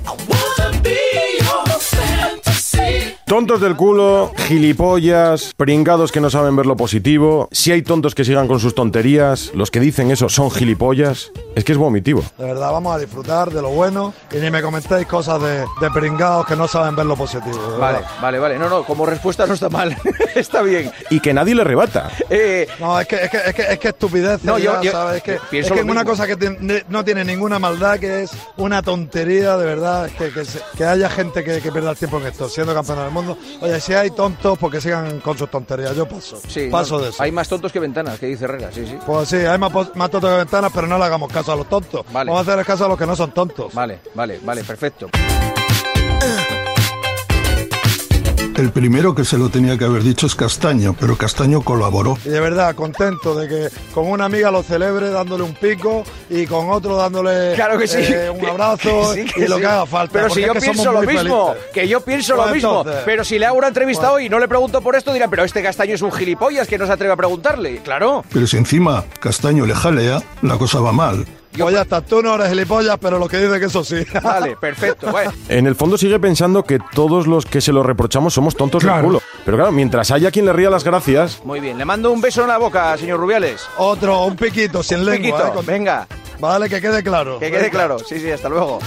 Tontos 3.25 3.61
del 3.61 3.77
culo, 3.77 4.33
gilipollas, 4.37 5.55
pringados 5.57 6.11
que 6.11 6.21
no 6.21 6.31
saben 6.31 6.57
ver 6.57 6.67
lo 6.67 6.77
positivo. 6.77 7.49
Si 7.53 7.71
hay 7.71 7.83
tontos 7.83 8.17
que 8.17 8.25
sigan 8.25 8.49
con 8.49 8.59
sus 8.59 8.75
tonterías, 8.75 9.53
los 9.55 9.71
que 9.71 9.79
dicen 9.79 10.11
eso 10.11 10.29
son 10.29 10.51
gilipollas. 10.51 11.31
Es 11.55 11.63
que 11.63 11.71
es 11.71 11.79
vomitivo. 11.79 12.25
De 12.39 12.45
verdad, 12.47 12.73
vamos 12.73 12.93
a 12.93 12.99
disfrutar 12.99 13.51
de 13.53 13.63
lo 13.63 13.71
bueno 13.71 14.13
y 14.33 14.39
ni 14.39 14.51
me 14.51 14.61
comentéis 14.63 15.07
cosas 15.07 15.41
de, 15.41 15.59
de 15.81 15.91
pringados 15.95 16.45
que 16.45 16.57
no 16.57 16.67
saben 16.67 16.97
ver 16.97 17.07
lo 17.07 17.15
positivo. 17.17 17.77
Vale, 17.79 17.99
vale, 18.21 18.39
vale. 18.41 18.59
No, 18.59 18.69
no, 18.69 18.83
como 18.85 19.07
respuesta 19.07 19.47
no 19.47 19.55
está 19.55 19.69
mal. 19.69 19.97
está 20.35 20.63
bien. 20.63 20.91
Y 21.11 21.21
que 21.21 21.33
nadie 21.33 21.55
le 21.55 21.63
rebata. 21.63 22.11
Eh, 22.29 22.67
No, 22.81 22.99
es 22.99 23.07
que 23.07 23.15
es, 23.17 23.31
que, 23.31 23.37
es, 23.47 23.55
que, 23.55 23.63
es 23.63 23.79
que 23.79 23.89
estupidez. 23.91 24.43
No, 24.43 24.59
yo- 24.59 24.75
ya, 24.75 24.83
yo 24.83 24.91
¿sabes? 24.93 25.17
Es 25.19 25.23
que, 25.23 25.39
pienso 25.51 25.75
es 25.75 25.81
que 25.81 25.87
es 25.87 25.91
una 25.91 26.05
cosa 26.05 26.27
que 26.27 26.37
tiene- 26.37 26.85
no 26.89 27.05
tiene 27.05 27.25
ninguna 27.25 27.61
maldad, 27.61 28.01
que 28.01 28.25
es 28.25 28.33
una 28.57 28.83
tontería, 28.83 29.57
de 29.57 29.67
verdad. 29.67 30.07
Es 30.07 30.15
que, 30.15 30.31
que, 30.33 30.45
se- 30.45 30.61
que 30.77 30.85
haya 30.85 31.09
gente 31.09 31.45
que, 31.45 31.61
que 31.61 31.71
pierda 31.71 31.93
el 31.93 31.97
tiempo 31.97 32.19
en 32.19 32.27
esto, 32.27 32.49
siendo 32.49 32.70
campeón 32.75 32.99
del 32.99 33.11
mundo. 33.11 33.39
Oye, 33.61 33.81
si 33.81 33.95
hay 33.95 34.11
tontos, 34.11 34.59
porque 34.59 34.81
sigan 34.81 35.21
con 35.21 35.37
sus 35.37 35.51
tonterías. 35.51 35.95
Yo 35.95 36.09
paso. 36.09 36.41
sí, 36.49 36.69
paso 36.71 36.99
no, 36.99 37.05
de 37.05 37.11
eso. 37.11 37.23
Hay 37.23 37.33
más 37.33 37.49
tontos 37.49 37.73
que 37.73 37.81
ventanas, 37.81 38.19
que 38.19 38.27
dice 38.27 38.45
Herrera, 38.45 38.71
sí, 38.73 38.87
sí. 38.87 38.99
Pues 39.07 39.29
sí, 39.29 39.37
hay 39.37 39.59
más, 39.59 39.73
más 39.95 40.11
tontos 40.11 40.31
que 40.31 40.37
ventanas, 40.37 40.71
pero 40.75 40.87
no 40.87 40.99
le 40.99 41.05
hagamos 41.05 41.33
caso 41.33 41.53
a 41.53 41.57
los 41.57 41.69
tontos. 41.69 42.05
Vale. 42.13 42.31
Vamos 42.31 42.49
a 42.49 42.53
hacer 42.53 42.65
caso 42.65 42.85
a 42.85 42.89
los 42.89 42.99
que 42.99 43.07
no 43.07 43.17
son 43.17 43.33
tontos. 43.33 43.73
Vale, 43.75 44.01
vale, 44.15 44.41
vale, 44.43 44.65
perfecto. 44.65 45.09
El 48.61 48.73
primero 48.73 49.15
que 49.15 49.25
se 49.25 49.39
lo 49.39 49.49
tenía 49.49 49.79
que 49.79 49.87
haber 49.87 50.03
dicho 50.03 50.27
es 50.27 50.35
Castaño, 50.35 50.95
pero 51.01 51.17
Castaño 51.17 51.63
colaboró. 51.63 52.19
Y 52.27 52.29
de 52.29 52.41
verdad, 52.41 52.75
contento 52.75 53.35
de 53.35 53.49
que 53.49 53.69
con 53.95 54.07
una 54.07 54.27
amiga 54.27 54.51
lo 54.51 54.63
celebre 54.63 55.09
dándole 55.09 55.45
un 55.45 55.55
pico 55.55 56.05
y 56.29 56.45
con 56.47 56.69
otro 56.69 56.95
dándole 56.97 57.55
Claro 57.55 57.79
que 57.79 57.89
sí. 57.89 57.97
eh, 58.01 58.29
un 58.29 58.45
abrazo 58.45 59.13
Que 59.15 59.23
sí, 59.23 59.33
que 59.33 59.45
y 59.47 59.49
lo 59.49 59.55
sí. 59.57 59.61
que 59.63 59.67
haga 59.67 59.87
falta. 59.87 60.13
Pero 60.13 60.29
si 60.29 60.43
yo 60.43 60.53
pienso 60.53 60.93
lo 60.93 61.01
mismo, 61.01 61.47
felices. 61.55 61.71
que 61.73 61.89
yo 61.89 62.01
pienso 62.03 62.37
Pues 62.37 62.49
lo 62.49 62.55
mismo. 62.55 62.79
entonces, 62.81 63.03
pero 63.07 63.25
si 63.25 63.39
le 63.39 63.47
hago 63.47 63.57
una 63.57 63.69
entrevista 63.69 64.13
hoy 64.13 64.27
y 64.27 64.29
no 64.29 64.39
le 64.39 64.47
pregunto 64.47 64.83
por 64.83 64.95
esto, 64.95 65.15
dirán, 65.15 65.31
pero 65.31 65.43
este 65.43 65.63
castaño 65.63 65.95
es 65.95 66.03
un 66.03 66.13
gilipollas 66.13 66.69
que 66.69 66.77
no 66.77 66.87
se 66.87 66.93
atreve 66.93 67.15
a 67.15 67.17
preguntarle. 67.17 67.79
Claro. 67.79 68.25
Pero 68.31 68.47
si 68.47 68.59
encima 68.59 69.05
Castaño 69.21 69.65
le 69.65 69.75
jalea, 69.75 70.23
la 70.43 70.59
cosa 70.59 70.81
va 70.81 70.93
mal. 70.93 71.25
Pues 71.59 71.75
ya 71.75 71.83
está, 71.83 72.01
tú 72.01 72.23
no 72.23 72.37
eres 72.37 72.49
gilipollas, 72.51 72.97
pero 73.01 73.19
lo 73.19 73.29
que 73.29 73.39
dice 73.39 73.59
que 73.59 73.67
eso 73.67 73.83
sí. 73.85 73.97
Vale, 74.23 74.57
perfecto. 74.57 75.11
Bueno. 75.11 75.33
En 75.49 75.67
el 75.67 75.75
fondo 75.75 75.99
sigue 75.99 76.19
pensando 76.19 76.63
que 76.63 76.79
todos 76.95 77.27
los 77.27 77.45
que 77.45 77.61
se 77.61 77.73
lo 77.73 77.83
reprochamos 77.83 78.33
somos 78.35 78.55
tontos 78.57 78.83
del 78.85 78.93
culo. 79.03 79.21
Pero 79.45 79.57
claro, 79.57 79.73
mientras 79.73 80.11
haya 80.11 80.31
quien 80.31 80.47
le 80.47 80.53
ría 80.53 80.71
las 80.71 80.85
gracias, 80.85 81.41
Muy 81.45 81.61
bien, 81.61 81.77
le 81.77 81.85
mando 81.85 82.13
un 82.13 82.21
beso 82.21 82.43
en 82.43 82.49
la 82.49 82.59
boca, 82.59 82.97
señor 82.97 83.19
Rubiales. 83.21 83.63
Otro, 83.79 84.25
un 84.27 84.37
piquito 84.37 84.83
sin 84.83 85.01
Un 85.01 85.07
lengua. 85.07 85.39
piquito, 85.39 85.49
eh, 85.49 85.53
con- 85.55 85.67
venga. 85.67 86.07
Vale, 86.39 86.69
que 86.71 86.81
quede 86.81 87.03
claro. 87.03 87.39
Que 87.39 87.51
quede 87.51 87.69
claro. 87.69 87.99
Sí, 87.99 88.19
sí, 88.19 88.31
hasta 88.31 88.49
luego. 88.49 88.79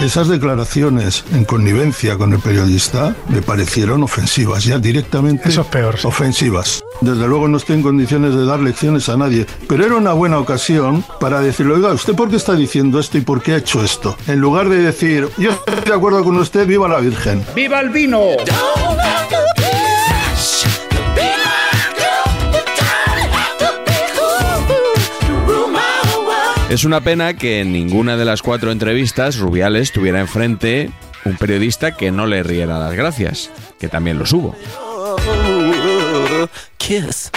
Esas 0.00 0.28
declaraciones 0.28 1.24
en 1.32 1.44
connivencia 1.44 2.16
con 2.16 2.32
el 2.32 2.40
periodista 2.40 3.14
me 3.28 3.42
parecieron 3.42 4.02
ofensivas, 4.02 4.64
ya 4.64 4.78
directamente 4.78 5.48
Eso 5.48 5.60
es 5.60 5.66
peor, 5.66 5.98
sí. 5.98 6.06
ofensivas. 6.06 6.82
Desde 7.00 7.26
luego 7.28 7.48
no 7.48 7.58
estoy 7.58 7.76
en 7.76 7.82
condiciones 7.82 8.34
de 8.34 8.44
dar 8.44 8.60
lecciones 8.60 9.08
a 9.08 9.16
nadie, 9.16 9.46
pero 9.68 9.84
era 9.84 9.96
una 9.96 10.12
buena 10.12 10.38
ocasión 10.38 11.04
para 11.20 11.40
decirle, 11.40 11.74
oiga, 11.74 11.92
¿usted 11.92 12.14
por 12.14 12.30
qué 12.30 12.36
está 12.36 12.54
diciendo 12.54 12.98
esto 12.98 13.18
y 13.18 13.20
por 13.20 13.42
qué 13.42 13.52
ha 13.52 13.56
hecho 13.58 13.84
esto? 13.84 14.16
En 14.26 14.40
lugar 14.40 14.68
de 14.68 14.78
decir, 14.78 15.28
yo 15.38 15.50
estoy 15.50 15.74
de 15.84 15.94
acuerdo 15.94 16.24
con 16.24 16.36
usted, 16.36 16.66
viva 16.66 16.88
la 16.88 17.00
Virgen. 17.00 17.44
¡Viva 17.54 17.80
el 17.80 17.90
vino! 17.90 18.20
Es 26.70 26.84
una 26.84 27.00
pena 27.00 27.34
que 27.34 27.58
en 27.58 27.72
ninguna 27.72 28.16
de 28.16 28.24
las 28.24 28.42
cuatro 28.42 28.70
entrevistas 28.70 29.38
Rubiales 29.38 29.90
tuviera 29.90 30.20
enfrente 30.20 30.92
un 31.24 31.36
periodista 31.36 31.96
que 31.96 32.12
no 32.12 32.28
le 32.28 32.44
riera 32.44 32.78
las 32.78 32.94
gracias, 32.94 33.50
que 33.80 33.88
también 33.88 34.20
los 34.20 34.32
hubo. 34.32 34.54
Kiss. 36.76 37.32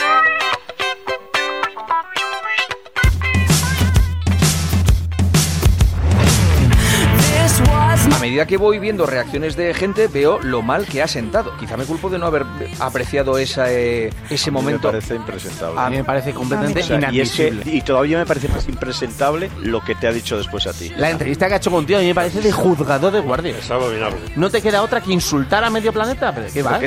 Medida 8.33 8.47
que 8.47 8.57
voy 8.57 8.79
viendo 8.79 9.05
reacciones 9.05 9.55
de 9.55 9.75
gente, 9.75 10.07
veo 10.07 10.39
lo 10.39 10.63
mal 10.63 10.87
que 10.87 11.03
ha 11.03 11.07
sentado. 11.07 11.55
Quizá 11.57 11.77
me 11.77 11.85
culpo 11.85 12.09
de 12.09 12.17
no 12.17 12.25
haber 12.25 12.43
apreciado 12.79 13.37
esa, 13.37 13.71
eh, 13.71 14.09
ese 14.27 14.49
momento. 14.49 14.87
Me 14.87 14.93
parece 14.93 15.13
impresentable. 15.13 15.79
A 15.79 15.87
mí 15.91 15.97
me 15.97 16.03
parece 16.03 16.33
completamente 16.33 16.79
O 16.79 16.83
sea, 16.83 17.11
y, 17.11 17.21
es 17.21 17.31
que, 17.31 17.49
inadmisible. 17.49 17.77
y 17.77 17.81
todavía 17.83 18.17
me 18.17 18.25
parece 18.25 18.47
más 18.47 18.67
impresentable 18.67 19.51
lo 19.61 19.83
que 19.83 19.93
te 19.93 20.07
ha 20.07 20.11
dicho 20.11 20.35
después 20.35 20.65
a 20.65 20.73
ti. 20.73 20.91
La 20.97 21.11
entrevista 21.11 21.47
que 21.47 21.53
ha 21.53 21.57
hecho 21.57 21.69
contigo 21.69 21.99
a 21.99 22.01
mí 22.01 22.07
me 22.07 22.15
parece 22.15 22.41
de 22.41 22.51
juzgado 22.51 23.11
de 23.11 23.19
guardia. 23.19 23.55
Es 23.55 23.69
abominable. 23.69 24.17
¿No 24.35 24.49
te 24.49 24.63
queda 24.63 24.81
otra 24.81 24.99
que 24.99 25.13
insultar 25.13 25.63
a 25.63 25.69
medio 25.69 25.93
planeta? 25.93 26.33
¿Pero 26.33 26.47
qué 26.51 26.63
va? 26.63 26.79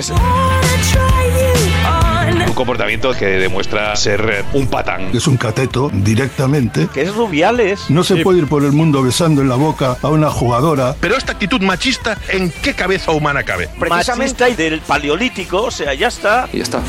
Un 2.27 2.55
comportamiento 2.55 3.13
que 3.13 3.27
demuestra 3.27 3.95
ser 3.97 4.45
un 4.53 4.67
patán. 4.67 5.11
Es 5.15 5.27
un 5.27 5.37
cateto 5.37 5.91
directamente. 5.93 6.89
Que 6.93 7.03
es 7.03 7.15
Rubiales. 7.15 7.89
No 7.89 8.03
se 8.03 8.17
puede 8.17 8.41
ir 8.41 8.49
por 8.49 8.65
el 8.65 8.73
mundo 8.73 9.03
besando 9.03 9.43
en 9.43 9.49
la 9.49 9.57
boca 9.57 9.97
a 10.03 10.09
una 10.09 10.31
jugadora. 10.31 10.97
Pero 11.01 11.17
esta 11.17 11.33
actitud 11.33 11.61
machista, 11.61 12.19
¿en 12.29 12.51
qué 12.51 12.75
cabeza 12.75 13.13
humana 13.13 13.43
cabe? 13.45 13.69
Machista 13.79 14.49
y 14.49 14.55
del 14.55 14.81
paleolítico, 14.81 15.65
o 15.65 15.71
sea, 15.71 15.95
ya 15.95 16.09
está. 16.09 16.49
Y 16.53 16.59
ya 16.59 16.63
está. 16.65 16.83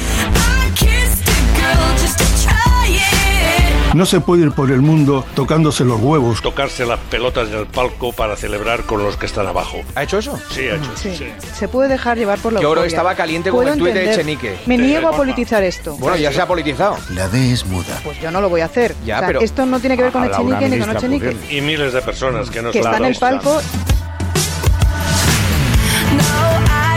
No 3.97 4.05
se 4.05 4.21
puede 4.21 4.43
ir 4.43 4.51
por 4.51 4.69
el 4.69 4.81
mundo 4.83 5.25
tocándose 5.33 5.83
los 5.83 5.99
huevos. 5.99 6.39
Tocarse 6.43 6.85
las 6.85 6.99
pelotas 7.09 7.47
en 7.49 7.55
el 7.55 7.65
palco 7.65 8.13
para 8.13 8.35
celebrar 8.35 8.83
con 8.83 9.01
los 9.01 9.17
que 9.17 9.25
están 9.25 9.47
abajo. 9.47 9.79
¿Ha 9.95 10.03
hecho 10.03 10.19
eso? 10.19 10.39
Sí, 10.51 10.67
ha 10.69 10.75
hecho 10.75 10.93
eso. 10.93 11.17
Sí. 11.17 11.27
Se 11.55 11.67
puede 11.67 11.89
dejar 11.89 12.15
llevar 12.15 12.37
por 12.37 12.53
la 12.53 12.59
Que 12.59 12.67
oro 12.67 12.81
euforia. 12.81 12.89
estaba 12.95 13.15
caliente 13.15 13.49
con 13.49 13.61
Puedo 13.61 13.73
el 13.73 13.79
tuit 13.79 13.93
de 13.95 13.99
entender. 14.01 14.19
Echenique. 14.19 14.59
Me 14.67 14.75
Sí, 14.77 14.83
niego 14.83 15.07
a 15.07 15.13
politizar 15.13 15.63
esto. 15.63 15.97
Bueno, 15.97 16.15
ya 16.15 16.31
se 16.31 16.39
ha 16.39 16.45
politizado. 16.47 16.95
La 17.15 17.27
D 17.27 17.51
es 17.51 17.65
muda. 17.65 17.99
Pues 18.03 18.21
yo 18.21 18.29
no 18.29 18.39
lo 18.39 18.49
voy 18.49 18.61
a 18.61 18.65
hacer. 18.65 18.93
Ya, 19.03 19.15
O 19.15 19.19
sea, 19.21 19.27
pero- 19.29 19.41
esto 19.41 19.65
no 19.65 19.79
tiene 19.79 19.97
que 19.97 20.03
ver 20.03 20.11
con 20.11 20.25
Echenique 20.25 20.69
ni 20.69 20.77
con 20.79 20.95
Echenique. 20.95 21.35
Y 21.49 21.61
miles 21.61 21.91
de 21.91 22.01
personas 22.03 22.51
que 22.51 22.61
no 22.61 22.69
Que 22.69 22.83
son 22.83 22.91
está 22.93 23.03
en 23.03 23.11
el 23.11 23.17
palco. 23.19 23.59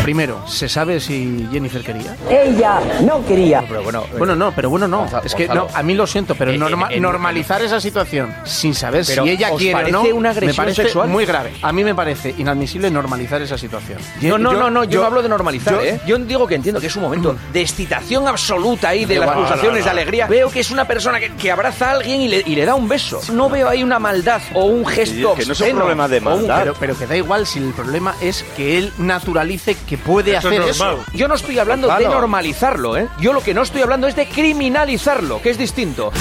Primero, 0.03 0.43
¿se 0.49 0.69
sabe 0.69 0.99
si 0.99 1.47
Jennifer 1.53 1.83
quería? 1.83 2.17
Ella 2.29 2.81
no 3.03 3.25
quería. 3.27 3.63
Pero 3.69 3.83
bueno, 3.83 4.05
Bueno, 4.17 4.35
no, 4.35 4.51
pero 4.53 4.71
bueno, 4.71 4.89
no. 4.89 5.01
Gonzalo, 5.01 5.23
es 5.27 5.35
que 5.35 5.47
no, 5.47 5.69
a 5.73 5.83
mí 5.83 5.95
lo 5.95 6.07
siento, 6.07 6.35
pero 6.35 6.51
Eh, 6.53 6.59
norma- 6.59 6.89
eh, 6.91 6.97
eh, 6.97 7.01
normalizar 7.01 7.63
esa 7.63 7.81
situación 7.81 8.35
sin 8.45 8.75
saber 8.75 9.05
si 9.05 9.19
ella 9.21 9.53
¿os 9.53 9.59
quiere 9.59 9.75
o 9.75 9.79
parece 9.79 9.93
no 9.93 10.03
una 10.17 10.21
me 10.21 10.29
agresión 10.31 10.57
parece 10.57 10.83
sexual? 10.85 11.09
muy 11.09 11.27
grave. 11.27 11.53
A 11.63 11.73
mí 11.73 11.85
me 11.85 11.95
parece 11.95 12.35
inadmisible 12.39 12.91
normalizar 12.91 13.43
esa 13.43 13.59
situación. 13.59 13.99
No, 14.23 14.39
no, 14.39 14.53
no, 14.55 14.71
no, 14.71 14.85
yo, 14.85 15.01
no 15.01 15.07
hablo 15.07 15.23
de 15.23 15.29
normalizar, 15.29 15.75
yo- 15.75 15.81
¿eh? 15.83 16.01
Yo 16.07 16.19
digo 16.19 16.47
que 16.47 16.55
entiendo 16.55 16.81
que 16.81 16.87
es 16.89 16.97
un 16.97 17.03
momento 17.03 17.37
de 17.53 17.61
excitación 17.61 18.27
absoluta 18.27 18.89
ahí, 18.89 19.05
de 19.05 19.19
las 19.19 19.31
pulsaciones 19.31 19.81
No, 19.81 19.85
de 19.85 19.91
alegría. 19.91 20.27
Veo 20.27 20.51
que 20.51 20.61
es 20.61 20.71
una 20.71 20.87
persona 20.87 21.21
que, 21.21 21.31
que 21.35 21.51
abraza 21.53 21.91
a 21.91 21.93
alguien 21.93 22.23
y 22.23 22.29
le, 22.29 22.43
y 22.47 22.55
le 22.57 22.65
da 22.65 22.75
un 22.75 22.89
beso. 22.89 23.21
No 23.33 23.49
veo 23.51 23.69
ahí 23.69 23.83
una 23.83 23.99
maldad 23.99 24.41
o 24.55 24.65
un 24.65 24.87
gesto 24.87 25.35
que 25.35 25.45
no 25.45 25.53
es 25.53 25.61
un 25.61 25.77
problema 25.77 26.09
de 26.09 26.19
un- 26.19 26.25
maldad. 26.25 26.59
Pero, 26.61 26.75
pero 26.81 26.99
que 26.99 27.07
da 27.07 27.17
igual 27.17 27.47
si 27.47 27.59
el 27.59 27.73
problema 27.75 28.15
es 28.23 28.45
que 28.57 28.79
él 28.79 28.93
naturalice 28.99 29.77
que 29.91 29.99
puede 29.99 30.37
Eso 30.37 30.53
es 30.53 30.59
hacer 30.61 30.71
eso. 30.71 30.85
normal. 30.85 31.07
Yo 31.13 31.27
no 31.27 31.35
estoy 31.35 31.59
hablando 31.59 31.93
de 31.93 32.05
normalizarlo, 32.05 32.97
¿eh? 32.97 33.09
Yo 33.19 33.33
lo 33.33 33.43
que 33.43 33.53
no 33.53 33.63
estoy 33.63 33.83
hablando 33.83 34.07
es 34.07 34.15
de 34.15 34.29
criminalizarlo, 34.29 35.43
que 35.43 35.51
es 35.51 35.59
distinto. 35.59 36.13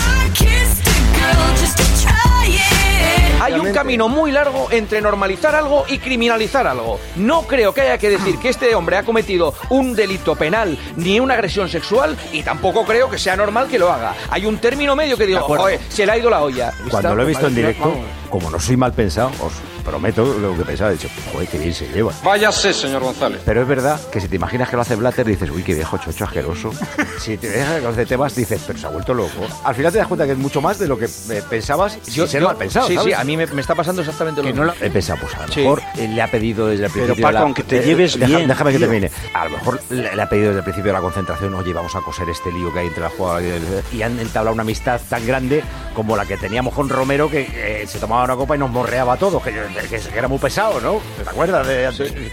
Hay 3.39 3.53
un 3.53 3.71
camino 3.71 4.09
muy 4.09 4.31
largo 4.31 4.69
entre 4.71 5.01
normalizar 5.01 5.53
algo 5.53 5.85
y 5.88 5.99
criminalizar 5.99 6.65
algo. 6.65 6.99
No 7.15 7.43
creo 7.43 7.71
que 7.71 7.81
haya 7.81 7.99
que 7.99 8.09
decir 8.09 8.39
que 8.39 8.49
este 8.49 8.73
hombre 8.73 8.97
ha 8.97 9.03
cometido 9.03 9.53
un 9.69 9.95
delito 9.95 10.35
penal 10.35 10.75
ni 10.95 11.19
una 11.19 11.35
agresión 11.35 11.69
sexual 11.69 12.17
y 12.33 12.41
tampoco 12.41 12.85
creo 12.85 13.07
que 13.07 13.19
sea 13.19 13.35
normal 13.35 13.67
que 13.67 13.77
lo 13.77 13.91
haga. 13.91 14.15
Hay 14.31 14.47
un 14.47 14.57
término 14.57 14.95
medio 14.95 15.15
que 15.15 15.27
digo, 15.27 15.41
joder, 15.41 15.79
se 15.89 16.07
le 16.07 16.11
ha 16.11 16.17
ido 16.17 16.31
la 16.31 16.41
olla. 16.41 16.73
Cuando 16.89 17.15
lo 17.15 17.21
he 17.21 17.25
visto 17.27 17.45
en 17.45 17.55
directo. 17.55 17.93
Como 18.29 18.50
no 18.50 18.59
soy 18.59 18.77
mal 18.77 18.93
pensado, 18.93 19.29
os 19.41 19.53
prometo 19.83 20.24
lo 20.38 20.55
que 20.55 20.63
pensaba. 20.63 20.91
He 20.91 20.93
dicho, 20.93 21.09
joder, 21.31 21.48
qué 21.48 21.57
bien 21.57 21.74
se 21.74 21.88
lleva. 21.88 22.13
Váyase, 22.24 22.74
señor 22.74 23.01
González. 23.01 23.41
Pero 23.45 23.62
es 23.62 23.67
verdad 23.67 24.00
que 24.12 24.21
si 24.21 24.27
te 24.27 24.36
imaginas 24.36 24.69
que 24.69 24.75
lo 24.75 24.81
hace 24.83 24.95
Blatter, 24.95 25.25
dices, 25.25 25.50
uy, 25.50 25.63
qué 25.63 25.74
viejo 25.74 25.98
chocho 25.98 26.24
asqueroso. 26.25 26.71
si 27.19 27.38
te 27.38 27.50
dejas 27.50 27.75
que 27.77 27.81
lo 27.81 27.89
hace 27.89 28.05
Tebas, 28.05 28.36
dices, 28.36 28.62
pero 28.67 28.77
se 28.77 28.86
ha 28.86 28.89
vuelto 28.89 29.13
loco. 29.13 29.29
Al 29.63 29.75
final 29.75 29.91
te 29.91 29.98
das 29.98 30.07
cuenta 30.07 30.25
que 30.25 30.33
es 30.33 30.38
mucho 30.38 30.62
más 30.62 30.77
de 30.79 30.88
lo 30.88 30.98
que 30.98 31.05
eh, 31.05 31.43
pensabas 31.50 31.98
sin 32.03 32.27
ser 32.27 32.43
mal 32.43 32.55
pensado. 32.55 32.88
Sí, 32.88 32.95
¿sabes? 32.95 33.13
sí, 33.15 33.19
a 33.19 33.24
mí 33.24 33.36
me, 33.38 33.48
me 33.48 33.62
está 33.62 33.75
pasando 33.75 34.01
exactamente 34.01 34.41
lo 34.41 34.48
Que 34.48 34.53
mismo. 34.53 34.65
no 34.65 34.74
lo- 34.79 34.86
He 34.86 34.89
pensado, 34.91 35.19
pues 35.21 35.36
a 35.36 35.48
lo 35.48 35.53
Sí. 35.53 35.62
mejor 35.62 35.81
eh, 35.98 36.07
le 36.07 36.21
ha 36.21 36.29
pedido 36.29 36.67
desde 36.67 36.86
el 36.86 36.91
Pero, 36.91 37.05
principio. 37.05 37.24
Paco, 37.24 37.31
de 37.31 37.33
la- 37.33 37.41
aunque 37.41 37.63
te 37.63 37.79
eh, 37.79 37.83
lleves 37.83 38.13
deja- 38.19 38.27
bien, 38.38 38.48
Déjame 38.48 38.71
que 38.71 38.77
tío. 38.77 38.88
termine. 38.88 39.12
A 39.33 39.45
lo 39.45 39.51
mejor 39.51 39.79
le, 39.89 40.15
le 40.15 40.21
ha 40.21 40.29
pedido 40.29 40.48
desde 40.48 40.59
el 40.59 40.63
principio 40.63 40.89
de 40.91 40.98
la 40.98 41.01
concentración, 41.01 41.53
oye, 41.55 41.74
vamos 41.74 41.95
a 41.95 42.01
coser 42.01 42.29
este 42.29 42.51
lío 42.51 42.71
que 42.74 42.79
hay 42.79 42.88
entre 42.88 43.01
la 43.03 43.09
jugada 43.09 43.41
y, 43.41 43.48
el- 43.48 43.83
y 43.91 44.01
han 44.03 44.19
entablado 44.19 44.53
una 44.53 44.62
amistad 44.63 45.01
tan 45.09 45.25
grande 45.25 45.63
como 45.95 46.15
la 46.15 46.25
que 46.25 46.38
teníamos 46.38 46.74
con 46.74 46.89
Romero, 46.89 47.29
que 47.29 47.48
eh, 47.53 47.88
se 47.88 48.00
tomaba 48.00 48.18
una 48.25 48.35
copa 48.35 48.55
y 48.55 48.59
nos 48.59 48.69
morreaba 48.69 49.13
a 49.13 49.17
todos, 49.17 49.41
que, 49.43 49.51
que- 49.51 49.99
que 49.99 50.17
era 50.17 50.27
muy 50.27 50.39
pesado, 50.39 50.79
¿no? 50.81 50.99
¿Te 51.23 51.29
acuerdas 51.29 51.67
de 51.67 51.89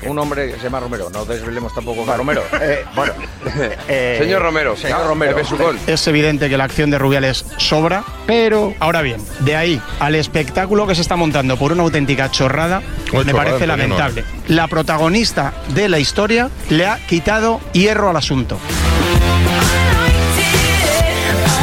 Un 0.08 0.18
hombre 0.18 0.48
que 0.52 0.56
se 0.56 0.64
llama 0.64 0.80
Romero, 0.80 1.08
no 1.12 1.24
desvelemos 1.24 1.74
tampoco 1.74 2.10
a 2.10 2.16
Romero. 2.16 2.42
Eh, 2.68 2.84
bueno, 2.94 3.12
eh, 3.88 4.16
Señor 4.18 4.42
Romero, 4.42 4.76
señor 4.76 5.06
Romero, 5.06 5.38
Es 5.38 5.48
Es 5.86 6.06
evidente 6.08 6.48
que 6.48 6.56
la 6.56 6.64
acción 6.64 6.90
de 6.90 6.98
Rubiales 6.98 7.44
sobra, 7.58 8.02
pero 8.26 8.74
ahora 8.80 9.02
bien, 9.02 9.20
de 9.40 9.54
ahí 9.56 9.80
al 10.00 10.14
espectáculo 10.14 10.86
que 10.86 10.94
se 10.94 11.02
está 11.02 11.16
montando 11.16 11.56
por 11.56 11.72
una 11.72 11.82
auténtica 11.82 12.30
chorrada, 12.30 12.80
me 12.80 13.10
chorrada, 13.10 13.32
parece 13.34 13.66
lamentable. 13.66 14.24
La 14.48 14.66
protagonista 14.68 15.52
de 15.68 15.88
la 15.88 15.98
historia 15.98 16.50
le 16.70 16.86
ha 16.86 16.98
quitado 17.06 17.60
hierro 17.72 18.10
al 18.10 18.16
asunto. 18.16 18.58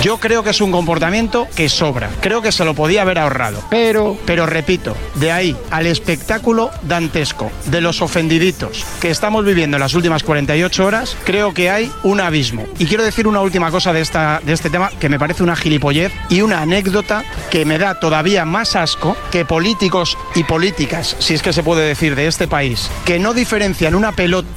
Yo 0.03 0.17
creo 0.17 0.43
que 0.43 0.49
es 0.49 0.59
un 0.59 0.73
comportamiento 0.73 1.47
que 1.55 1.69
sobra. 1.69 2.09
Creo 2.19 2.41
que 2.41 2.51
se 2.51 2.65
lo 2.65 2.73
podía 2.73 3.03
haber 3.03 3.19
ahorrado. 3.19 3.63
Pero, 3.69 4.17
pero 4.25 4.45
repito, 4.45 4.97
de 5.15 5.31
ahí 5.31 5.55
al 5.71 5.87
espectáculo 5.87 6.71
dantesco 6.81 7.49
de 7.67 7.79
los 7.79 8.01
ofendiditos 8.01 8.83
que 8.99 9.09
estamos 9.09 9.45
viviendo 9.45 9.77
en 9.77 9.81
las 9.81 9.93
últimas 9.93 10.23
48 10.23 10.85
horas, 10.85 11.15
creo 11.23 11.53
que 11.53 11.69
hay 11.69 11.89
un 12.03 12.19
abismo. 12.19 12.65
Y 12.79 12.85
quiero 12.85 13.05
decir 13.05 13.29
una 13.29 13.39
última 13.39 13.71
cosa 13.71 13.93
de, 13.93 14.01
esta, 14.01 14.41
de 14.43 14.51
este 14.51 14.69
tema 14.69 14.89
que 14.89 15.07
me 15.07 15.17
parece 15.17 15.41
una 15.41 15.55
gilipollez 15.55 16.11
y 16.27 16.41
una 16.41 16.61
anécdota 16.61 17.23
que 17.49 17.63
me 17.63 17.77
da 17.77 17.97
todavía 17.97 18.43
más 18.43 18.75
asco 18.75 19.15
que 19.31 19.45
políticos 19.45 20.17
y 20.35 20.43
políticas, 20.43 21.15
si 21.19 21.33
es 21.33 21.41
que 21.41 21.53
se 21.53 21.63
puede 21.63 21.87
decir, 21.87 22.17
de 22.17 22.27
este 22.27 22.49
país, 22.49 22.91
que 23.05 23.19
no 23.19 23.33
diferencian 23.33 23.95
una 23.95 24.11
pelota 24.11 24.49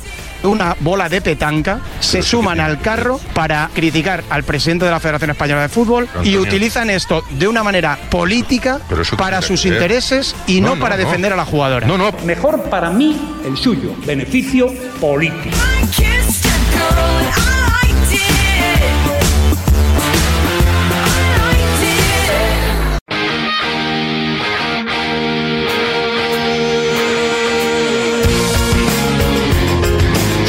una 0.43 0.77
bola 0.81 1.09
de 1.09 1.21
petanca, 1.21 1.81
se 2.01 2.23
suman 2.23 2.61
al 2.61 2.81
carro 2.81 3.21
para 3.35 3.71
criticar 3.75 4.23
al 4.31 4.45
presidente 4.45 4.85
de 4.85 4.91
la 4.91 5.01
Federación 5.01 5.31
Española 5.31 5.63
de 5.63 5.69
Fútbol 5.69 6.09
y 6.25 6.37
utilizan 6.37 6.91
esto 6.91 7.23
de 7.31 7.49
una 7.49 7.63
manera 7.63 7.99
política 8.11 8.81
para 9.17 9.43
sus 9.43 9.63
que 9.63 9.71
ver. 9.71 9.77
intereses 9.83 10.35
y 10.47 10.61
no, 10.61 10.69
No, 10.69 10.75
no, 10.77 10.81
para 10.83 10.97
no. 10.97 11.05
defender 11.05 11.33
a 11.33 11.37
la 11.37 11.45
jugadora. 11.45 11.87
No, 11.87 11.97
no. 11.99 12.13
Mejor 12.25 12.63
para 12.65 12.91
mí 12.91 13.17
el 13.45 13.57
suyo, 13.57 13.95
beneficio 14.07 14.69
político. 15.01 15.57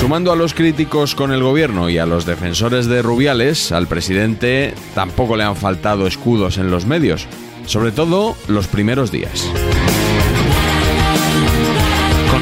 Sumando 0.08 0.32
a 0.32 0.38
los 0.38 0.54
críticos 0.54 1.16
con 1.16 1.34
el 1.34 1.44
gobierno 1.44 1.90
y 1.90 1.98
a 1.98 2.06
los 2.06 2.26
defensores 2.26 2.86
de 2.86 3.02
Rubiales, 3.02 3.74
al 3.74 3.88
presidente 3.88 4.74
tampoco 4.96 5.36
le 5.36 5.44
han 5.44 5.58
faltado 5.58 6.08
escudos 6.08 6.58
en 6.58 6.72
los 6.72 6.86
medios, 6.86 7.28
sobre 7.66 7.92
todo 7.92 8.38
los 8.48 8.68
primeros 8.68 9.12
días. 9.12 9.46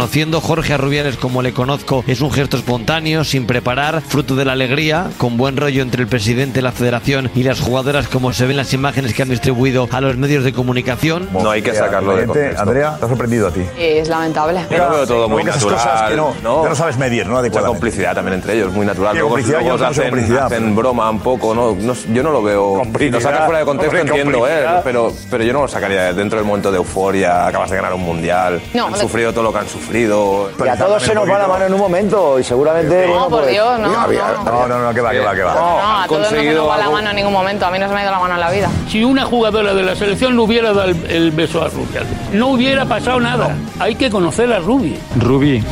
Conociendo 0.06 0.40
Jorge 0.40 0.72
a 0.72 0.78
Rubiales 0.78 1.18
como 1.18 1.42
le 1.42 1.52
conozco, 1.52 2.04
es 2.06 2.22
un 2.22 2.32
gesto 2.32 2.58
espontáneo, 2.58 3.24
sin 3.24 3.48
preparar, 3.48 4.04
fruto 4.08 4.36
de 4.36 4.46
la 4.46 4.52
alegría, 4.52 5.10
con 5.18 5.36
buen 5.36 5.58
rollo 5.58 5.82
entre 5.82 6.04
el 6.04 6.08
presidente 6.08 6.60
de 6.60 6.62
la 6.62 6.72
federación 6.72 7.32
y 7.34 7.42
las 7.42 7.60
jugadoras, 7.60 8.08
como 8.08 8.32
se 8.32 8.46
ven 8.46 8.56
las 8.56 8.72
imágenes 8.72 9.16
que 9.16 9.24
han 9.24 9.30
distribuido 9.30 9.90
a 9.92 10.02
los 10.02 10.16
medios 10.16 10.44
de 10.44 10.54
comunicación. 10.54 11.28
No 11.34 11.50
hay 11.50 11.64
que 11.64 11.74
sacarlo 11.74 12.16
de 12.16 12.28
contexto. 12.28 12.62
Andrea, 12.62 12.98
te 13.00 13.06
ha 13.06 13.10
sorprendido 13.10 13.48
a 13.48 13.52
ti. 13.52 13.62
Es 13.80 14.08
lamentable. 14.08 14.62
Yo 14.70 14.78
lo 14.78 14.90
veo 14.92 15.08
todo 15.08 15.28
muy 15.28 15.44
natural. 15.44 15.74
cosas 15.74 16.02
que 16.12 16.16
no- 16.16 16.36
ya 16.64 16.70
no 16.70 16.76
sabes 16.76 16.98
medir, 16.98 17.24
¿no? 17.26 17.32
Mucha 17.32 17.40
Adecuadamente. 17.40 17.80
complicidad 17.80 18.14
también 18.14 18.36
entre 18.36 18.54
ellos, 18.58 18.72
muy 18.74 18.86
natural. 18.86 19.14
Luego, 19.16 19.30
complicidad, 19.30 19.60
luego 19.62 19.76
yo 19.78 19.84
no 19.84 19.90
hacen, 19.90 20.04
complicidad, 20.12 20.46
hacen 20.46 20.76
broma 20.76 21.10
un 21.10 21.20
poco, 21.20 21.56
¿no? 21.56 21.76
No- 21.76 21.96
yo 22.14 22.22
no 22.22 22.30
lo 22.30 22.44
veo. 22.44 22.84
Si 23.00 23.10
lo 23.10 23.20
sacas 23.20 23.46
fuera 23.46 23.58
de 23.58 23.66
contexto, 23.66 23.98
hombre, 23.98 24.12
entiendo, 24.22 24.48
¿eh? 24.48 24.82
Pero, 24.84 25.12
pero 25.32 25.44
yo 25.44 25.52
no 25.52 25.62
lo 25.64 25.68
sacaría 25.68 26.14
dentro 26.14 26.38
del 26.38 26.46
momento 26.48 26.70
de 26.72 26.78
euforia. 26.78 27.48
Acabas 27.48 27.72
de 27.72 27.78
ganar 27.78 27.96
un 27.96 28.04
mundial. 28.04 28.62
No, 28.76 28.86
han 28.86 28.98
sufrido 28.98 29.34
todo 29.34 29.46
lo 29.46 29.52
que 29.52 29.58
han 29.58 29.68
sufrido. 29.68 29.95
Y 29.96 30.68
a 30.68 30.78
todos 30.78 31.02
se 31.04 31.16
nos 31.16 31.30
va 31.30 31.38
la 31.40 31.48
mano 31.48 31.66
en 31.66 31.74
un 31.74 31.80
momento 31.80 32.40
y 32.40 32.44
seguramente. 32.44 33.08
No, 33.08 33.14
bueno, 33.14 33.30
por 33.30 33.40
pues- 33.42 33.52
Dios, 33.52 33.80
no, 33.80 33.88
No, 33.88 34.68
no, 34.68 34.80
no, 34.80 34.94
que 34.94 35.02
va, 35.02 35.12
que 35.12 35.20
va, 35.20 35.36
que 35.36 35.44
va. 35.44 35.54
No, 35.54 36.02
a 36.02 36.06
todos 36.08 36.22
no 36.32 36.38
se 36.38 36.54
nos 36.54 36.70
va 36.70 36.78
la 36.78 36.90
mano 36.90 37.10
en 37.10 37.16
ningún 37.16 37.34
momento. 37.34 37.66
A 37.66 37.72
mí 37.72 37.80
no 37.80 37.88
se 37.88 37.94
me 37.94 38.00
ha 38.00 38.04
ido 38.04 38.12
la 38.12 38.20
mano 38.20 38.34
en 38.36 38.40
la 38.40 38.52
vida. 38.52 38.70
Si 38.90 39.04
una 39.04 39.26
jugadora 39.26 39.74
de 39.74 39.84
la 39.84 39.96
selección 39.96 40.36
no 40.36 40.44
hubiera 40.44 40.74
dado 40.74 40.90
el, 40.90 41.06
el 41.10 41.32
beso 41.32 41.62
a 41.64 41.70
Rubiales, 41.70 42.10
no 42.34 42.48
hubiera 42.48 42.86
pasado 42.86 43.20
nada. 43.20 43.56
Hay 43.80 43.96
que 43.96 44.10
conocer 44.10 44.52
a 44.52 44.60
Rubi. 44.60 45.00
Rubí. 45.18 45.64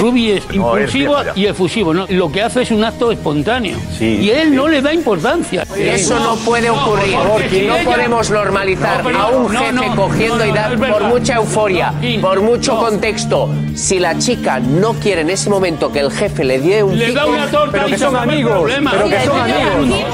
Rubi 0.00 0.30
es 0.32 0.46
No, 0.48 0.54
impulsivo 0.54 1.16
y 1.34 1.46
efusivo. 1.46 1.92
¿no? 1.94 2.06
Lo 2.08 2.32
que 2.32 2.42
hace 2.42 2.62
es 2.62 2.70
un 2.70 2.82
acto 2.84 3.12
espontáneo. 3.12 3.76
y 4.00 4.30
él 4.30 4.54
no 4.54 4.66
le 4.68 4.80
da 4.82 4.92
importancia. 4.94 5.64
Eso 5.76 6.18
no 6.18 6.36
puede 6.36 6.70
ocurrir. 6.70 7.16
porque 7.30 7.62
no 7.66 7.76
ella- 7.76 7.84
podemos 7.90 8.30
normalizar 8.30 9.04
No, 9.04 9.18
a 9.18 9.26
un 9.28 9.52
no, 9.52 9.60
jefe 9.60 9.72
no, 9.72 9.96
cogiendo 9.96 10.36
no, 10.38 10.44
y 10.46 10.48
no, 10.48 10.54
dar 10.54 10.78
por 10.78 11.04
mucha 11.04 11.34
euforia, 11.36 11.92
por 12.20 12.40
mucho 12.40 12.74
no. 12.74 12.80
contexto. 12.80 13.50
Si 13.74 13.98
la 13.98 14.18
chica 14.18 14.58
no 14.60 14.94
quiere 14.94 15.20
en 15.22 15.30
ese 15.30 15.50
momento 15.50 15.92
que 15.92 16.00
el 16.00 16.10
jefe 16.10 16.44
le 16.44 16.58
dé 16.60 16.82
un 16.82 16.98
Le 16.98 17.12
da 17.12 17.26
una 17.26 17.46
torta 17.50 17.72
pero 17.72 17.88
y 17.88 17.90
que 17.92 17.98
son 17.98 18.16
amigos, 18.16 18.52
problema. 18.52 18.90
pero 18.92 19.08
que 19.08 19.20
Sí, 19.20 19.26
son 19.26 19.40
amigos. 19.40 20.04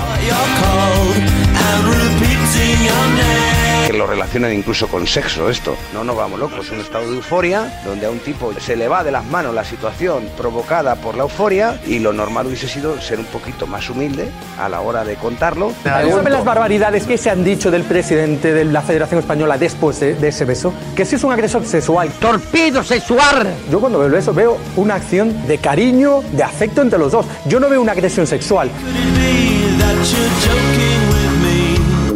Lo 3.96 4.06
relacionan 4.06 4.52
incluso 4.52 4.88
con 4.88 5.06
sexo 5.06 5.48
esto. 5.48 5.76
No 5.92 6.04
nos 6.04 6.16
vamos 6.16 6.38
locos, 6.38 6.66
es 6.66 6.72
un 6.72 6.80
estado 6.80 7.10
de 7.10 7.16
euforia 7.16 7.80
donde 7.84 8.06
a 8.06 8.10
un 8.10 8.18
tipo 8.18 8.52
se 8.60 8.76
le 8.76 8.88
va 8.88 9.04
de 9.04 9.10
las 9.10 9.24
manos 9.24 9.54
la 9.54 9.64
situación 9.64 10.28
provocada 10.36 10.96
por 10.96 11.16
la 11.16 11.24
euforia 11.24 11.80
y 11.86 11.98
lo 11.98 12.12
normal 12.12 12.46
hubiese 12.46 12.68
sido 12.68 13.00
ser 13.00 13.18
un 13.18 13.26
poquito 13.26 13.66
más 13.66 13.88
humilde 13.90 14.28
a 14.58 14.68
la 14.68 14.80
hora 14.80 15.04
de 15.04 15.16
contarlo. 15.16 15.72
¿Saben 15.82 16.32
las 16.32 16.44
barbaridades 16.44 17.04
que 17.06 17.18
se 17.18 17.30
han 17.30 17.44
dicho 17.44 17.70
del 17.70 17.82
presidente 17.82 18.52
de 18.52 18.64
la 18.64 18.82
Federación 18.82 19.20
Española 19.20 19.58
después 19.58 20.00
de, 20.00 20.14
de 20.14 20.28
ese 20.28 20.44
beso? 20.44 20.72
Que 20.94 21.04
si 21.04 21.16
es 21.16 21.24
un 21.24 21.32
agresor 21.32 21.64
sexual. 21.64 22.10
¡Torpedo 22.20 22.82
sexual! 22.82 23.54
Yo 23.70 23.80
cuando 23.80 23.98
veo 23.98 24.16
eso 24.16 24.32
veo 24.32 24.58
una 24.76 24.94
acción 24.96 25.46
de 25.46 25.58
cariño, 25.58 26.22
de 26.32 26.42
afecto 26.42 26.82
entre 26.82 26.98
los 26.98 27.12
dos. 27.12 27.26
Yo 27.46 27.60
no 27.60 27.68
veo 27.68 27.80
una 27.80 27.92
agresión 27.92 28.26
sexual. 28.26 28.70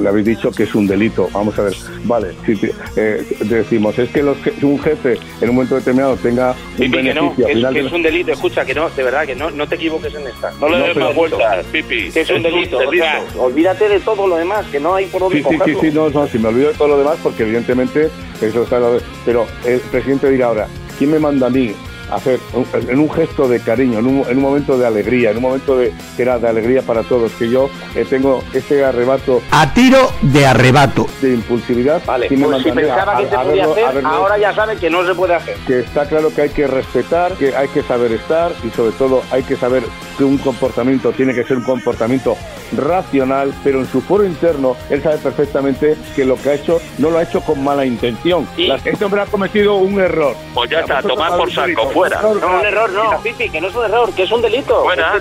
Le 0.00 0.08
habéis 0.08 0.26
dicho 0.26 0.50
que 0.50 0.62
es 0.64 0.74
un 0.74 0.86
delito. 0.86 1.28
Vamos 1.32 1.58
a 1.58 1.62
ver, 1.62 1.74
vale, 2.04 2.28
si 2.46 2.56
te- 2.56 2.72
eh, 2.96 3.24
decimos, 3.44 3.98
es 3.98 4.08
que 4.10 4.22
los 4.22 4.36
je- 4.38 4.52
un 4.64 4.80
jefe 4.80 5.18
en 5.40 5.48
un 5.50 5.54
momento 5.56 5.74
determinado 5.76 6.16
tenga 6.16 6.50
un 6.52 6.76
Pipi, 6.76 6.90
que 6.90 7.14
no, 7.14 7.20
beneficio 7.32 7.36
que 7.36 7.44
al 7.44 7.50
es, 7.50 7.54
final 7.56 7.74
que 7.74 7.80
de- 7.82 7.86
es 7.86 7.92
un 7.92 8.02
delito, 8.02 8.32
escucha, 8.32 8.64
que 8.64 8.74
no, 8.74 8.88
de 8.90 9.02
verdad, 9.02 9.26
que 9.26 9.34
no, 9.36 9.50
no 9.50 9.66
te 9.68 9.74
equivoques 9.74 10.14
en 10.14 10.26
esta. 10.26 10.50
No 10.60 10.68
le 10.68 10.78
No, 10.78 10.86
des 10.86 10.96
más 10.96 11.14
vueltas, 11.14 11.64
Pipi. 11.66 12.10
Que 12.10 12.20
es 12.22 12.30
un 12.30 12.42
delito, 12.42 12.78
o 12.78 12.92
sea, 12.92 13.24
olvídate 13.38 13.88
de 13.88 14.00
todo 14.00 14.26
lo 14.26 14.36
demás, 14.36 14.66
que 14.72 14.80
no 14.80 14.94
hay 14.94 15.06
por 15.06 15.20
dónde 15.20 15.36
Sí, 15.38 15.42
sí, 15.44 15.50
sí, 15.50 15.58
cogerlo. 15.58 15.80
sí, 15.80 15.90
no, 15.92 16.10
no, 16.10 16.26
si 16.26 16.38
me 16.38 16.48
olvido 16.48 16.68
de 16.68 16.74
todo 16.74 16.88
lo 16.88 16.98
demás, 16.98 17.16
porque 17.22 17.42
evidentemente 17.42 18.08
eso 18.40 18.62
está... 18.62 18.80
Pero 19.24 19.46
el 19.66 19.80
presidente 19.80 20.30
dirá 20.30 20.46
ahora, 20.46 20.66
¿quién 20.98 21.10
me 21.10 21.18
manda 21.18 21.46
a 21.46 21.50
mí 21.50 21.74
hacer 22.12 22.38
un- 22.52 22.66
en 22.88 22.98
un 22.98 23.10
gesto 23.10 23.48
de 23.48 23.60
cariño, 23.60 23.98
en 23.98 24.06
un, 24.06 24.24
en 24.28 24.36
un 24.36 24.42
momento 24.42 24.78
de 24.78 24.86
alegría, 24.86 25.30
en 25.30 25.36
un 25.38 25.42
momento 25.42 25.76
de, 25.76 25.92
que 26.16 26.22
era 26.22 26.38
de 26.38 26.48
alegría 26.48 26.82
para 26.82 27.02
todos, 27.02 27.32
que 27.32 27.48
yo 27.50 27.68
eh, 27.94 28.04
tengo 28.08 28.42
ese 28.52 28.84
arrebato 28.84 29.40
A 29.50 29.72
tiro 29.74 30.10
de 30.22 30.46
arrebato. 30.46 31.06
de 31.22 31.34
impulsividad? 31.34 32.02
Vale, 32.06 32.28
¿quién 32.28 32.40
me 32.40 32.46
pues 32.46 32.62
si 32.62 32.68
manda 32.68 32.82
a 32.82 32.84
mí 32.84 32.90
a- 32.90 32.94
pensaba 32.94 33.16
que 33.18 33.26
a- 33.26 33.28
se 33.30 33.36
a 33.36 33.42
podía 33.42 33.66
verlo- 33.66 33.70
a 33.70 33.88
hacer, 33.88 33.94
verlo? 33.94 34.08
ahora 34.10 34.38
ya 34.38 34.54
sabe 34.54 34.76
que 34.76 34.90
no 34.90 35.06
se 35.06 35.14
puede 35.14 35.34
hacer. 35.34 35.56
que 35.66 35.80
está 35.80 36.06
claro 36.06 36.32
que 36.34 36.42
hay 36.42 36.48
que 36.50 36.66
respetar, 36.66 37.32
que 37.34 37.54
hay 37.56 37.68
que 37.68 37.82
saber 37.82 38.12
estar 38.12 38.52
y 38.64 38.70
sobre 38.70 38.92
todo 38.92 39.22
hay 39.30 39.42
que 39.42 39.56
saber 39.56 39.82
que 40.18 40.24
un 40.24 40.38
comportamiento 40.38 41.12
tiene 41.12 41.34
que 41.34 41.44
ser 41.44 41.56
un 41.58 41.64
comportamiento 41.64 42.36
racional, 42.76 43.54
pero 43.62 43.80
en 43.80 43.86
su 43.86 44.00
foro 44.00 44.24
interno 44.24 44.76
él 44.88 45.02
sabe 45.02 45.18
perfectamente 45.18 45.96
que 46.14 46.24
lo 46.24 46.36
que 46.36 46.50
ha 46.50 46.54
hecho 46.54 46.80
no 46.98 47.10
lo 47.10 47.18
ha 47.18 47.22
hecho 47.22 47.40
con 47.40 47.62
mala 47.62 47.84
intención. 47.84 48.48
Este 48.56 49.04
hombre 49.04 49.22
ha 49.22 49.26
cometido 49.26 49.76
un 49.76 50.00
error. 50.00 50.36
Pues 50.54 50.70
ya 50.70 50.80
está, 50.80 51.02
tomar 51.02 51.36
por 51.36 51.52
saco, 51.52 51.90
fuera. 51.90 52.20
No, 52.22 52.30
un 52.30 52.66
error 52.66 52.90
no, 52.92 53.20
Pipi, 53.22 53.48
que 53.48 53.60
no 53.60 53.68
es 53.68 53.74
un 53.74 53.84
error, 53.84 54.12
que 54.12 54.22
es 54.22 54.32
un 54.32 54.42
delito. 54.42 54.82
Fuera. 54.82 55.20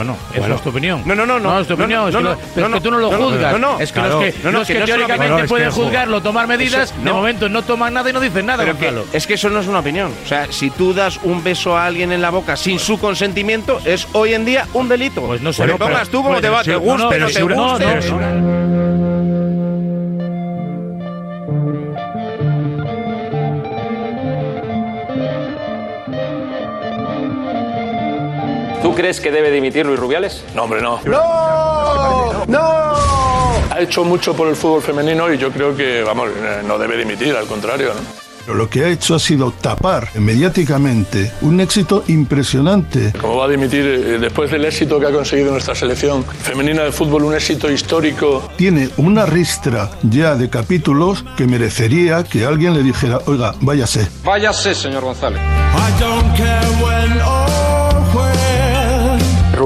Bueno, 0.00 0.16
eso 0.34 0.54
es 0.54 0.62
tu 0.62 0.68
opinión. 0.70 1.02
No, 1.04 1.14
no, 1.14 1.26
no, 1.26 1.38
no. 1.38 1.60
es 1.60 1.66
tu 1.66 1.76
No, 1.76 1.84
opinión. 1.84 2.02
no, 2.02 2.08
es 2.08 2.14
que, 2.14 2.22
no, 2.22 2.28
lo- 2.30 2.34
no, 2.34 2.40
es 2.42 2.56
no, 2.70 2.70
que 2.76 2.80
tú 2.80 2.90
no 2.90 2.98
lo 2.98 3.10
no, 3.10 3.18
no, 3.18 3.24
juzgas. 3.30 3.52
no, 3.52 3.58
no, 3.58 3.80
es 3.80 3.92
que 3.92 4.00
claro. 4.00 4.20
los 4.22 4.24
que, 4.34 4.38
No, 4.42 4.50
no, 4.52 4.58
los 4.58 4.66
que 4.66 4.72
que 4.74 4.78
no 4.80 4.86
teóricamente 4.86 5.44
pueden 5.48 5.70
juzgarlo, 5.70 6.22
tomar 6.22 6.46
medidas, 6.46 6.90
Eso, 6.90 6.98
de 7.00 7.04
no. 7.04 7.14
momento 7.14 7.48
no 7.48 7.62
toman 7.62 7.92
nada 7.94 8.08
y 8.08 8.12
no 8.12 8.20
dicen 8.20 8.46
nada, 8.46 8.64
Gonzalo. 8.64 9.04
es 9.12 9.26
que 9.26 9.34
eso 9.34 9.50
no 9.50 9.60
es 9.60 9.66
una 9.66 9.80
opinión. 9.80 10.12
O 10.24 10.26
sea, 10.28 10.46
si 10.50 10.70
tú 10.70 10.94
das 10.94 11.20
un 11.22 11.44
beso 11.44 11.76
a 11.76 11.86
alguien 11.86 12.12
en 12.12 12.22
la 12.22 12.30
boca 12.30 12.56
sin 12.56 12.78
su 12.78 12.98
consentimiento, 12.98 13.80
es 13.84 14.08
hoy 14.12 14.34
en 14.34 14.44
día 14.44 14.66
un 14.72 14.88
delito. 14.88 15.20
Pues 15.22 15.42
no 15.42 15.52
sé, 15.52 15.66
Lo 15.66 15.74
pero- 15.74 15.86
pongas 15.90 16.08
tú 16.08 16.22
como 16.22 16.40
te 16.40 16.48
va, 16.48 16.62
te 16.64 16.72
no, 16.72 16.80
guste, 16.80 17.18
no, 17.18 17.26
no, 17.26 17.26
te 17.28 17.40
no, 17.44 17.70
guste. 17.70 19.19
Crees 29.00 29.18
que 29.18 29.30
debe 29.30 29.50
dimitir 29.50 29.86
Luis 29.86 29.98
Rubiales? 29.98 30.44
No, 30.54 30.64
hombre, 30.64 30.82
no. 30.82 31.00
¡No! 31.06 32.44
¡No! 32.46 32.60
Ha 33.70 33.80
hecho 33.80 34.04
mucho 34.04 34.34
por 34.34 34.46
el 34.46 34.56
fútbol 34.56 34.82
femenino 34.82 35.32
y 35.32 35.38
yo 35.38 35.50
creo 35.50 35.74
que, 35.74 36.02
vamos, 36.02 36.28
eh, 36.36 36.60
no 36.66 36.78
debe 36.78 36.98
dimitir, 36.98 37.34
al 37.34 37.46
contrario, 37.46 37.94
¿no? 37.94 38.00
Pero 38.44 38.56
lo 38.58 38.68
que 38.68 38.84
ha 38.84 38.88
hecho 38.88 39.14
ha 39.14 39.18
sido 39.18 39.52
tapar 39.52 40.10
mediáticamente 40.16 41.32
un 41.40 41.60
éxito 41.60 42.04
impresionante. 42.08 43.12
¿Cómo 43.18 43.36
va 43.36 43.46
a 43.46 43.48
dimitir 43.48 43.86
eh, 43.86 44.18
después 44.18 44.50
del 44.50 44.66
éxito 44.66 45.00
que 45.00 45.06
ha 45.06 45.12
conseguido 45.12 45.50
nuestra 45.52 45.74
selección 45.74 46.22
femenina 46.24 46.82
de 46.82 46.92
fútbol, 46.92 47.24
un 47.24 47.34
éxito 47.34 47.70
histórico? 47.70 48.50
Tiene 48.56 48.90
una 48.98 49.24
ristra 49.24 49.90
ya 50.02 50.34
de 50.34 50.50
capítulos 50.50 51.24
que 51.38 51.46
merecería 51.46 52.22
que 52.24 52.44
alguien 52.44 52.74
le 52.74 52.82
dijera, 52.82 53.20
oiga, 53.24 53.54
váyase. 53.60 54.08
Váyase, 54.24 54.74
señor 54.74 55.04
González. 55.04 55.40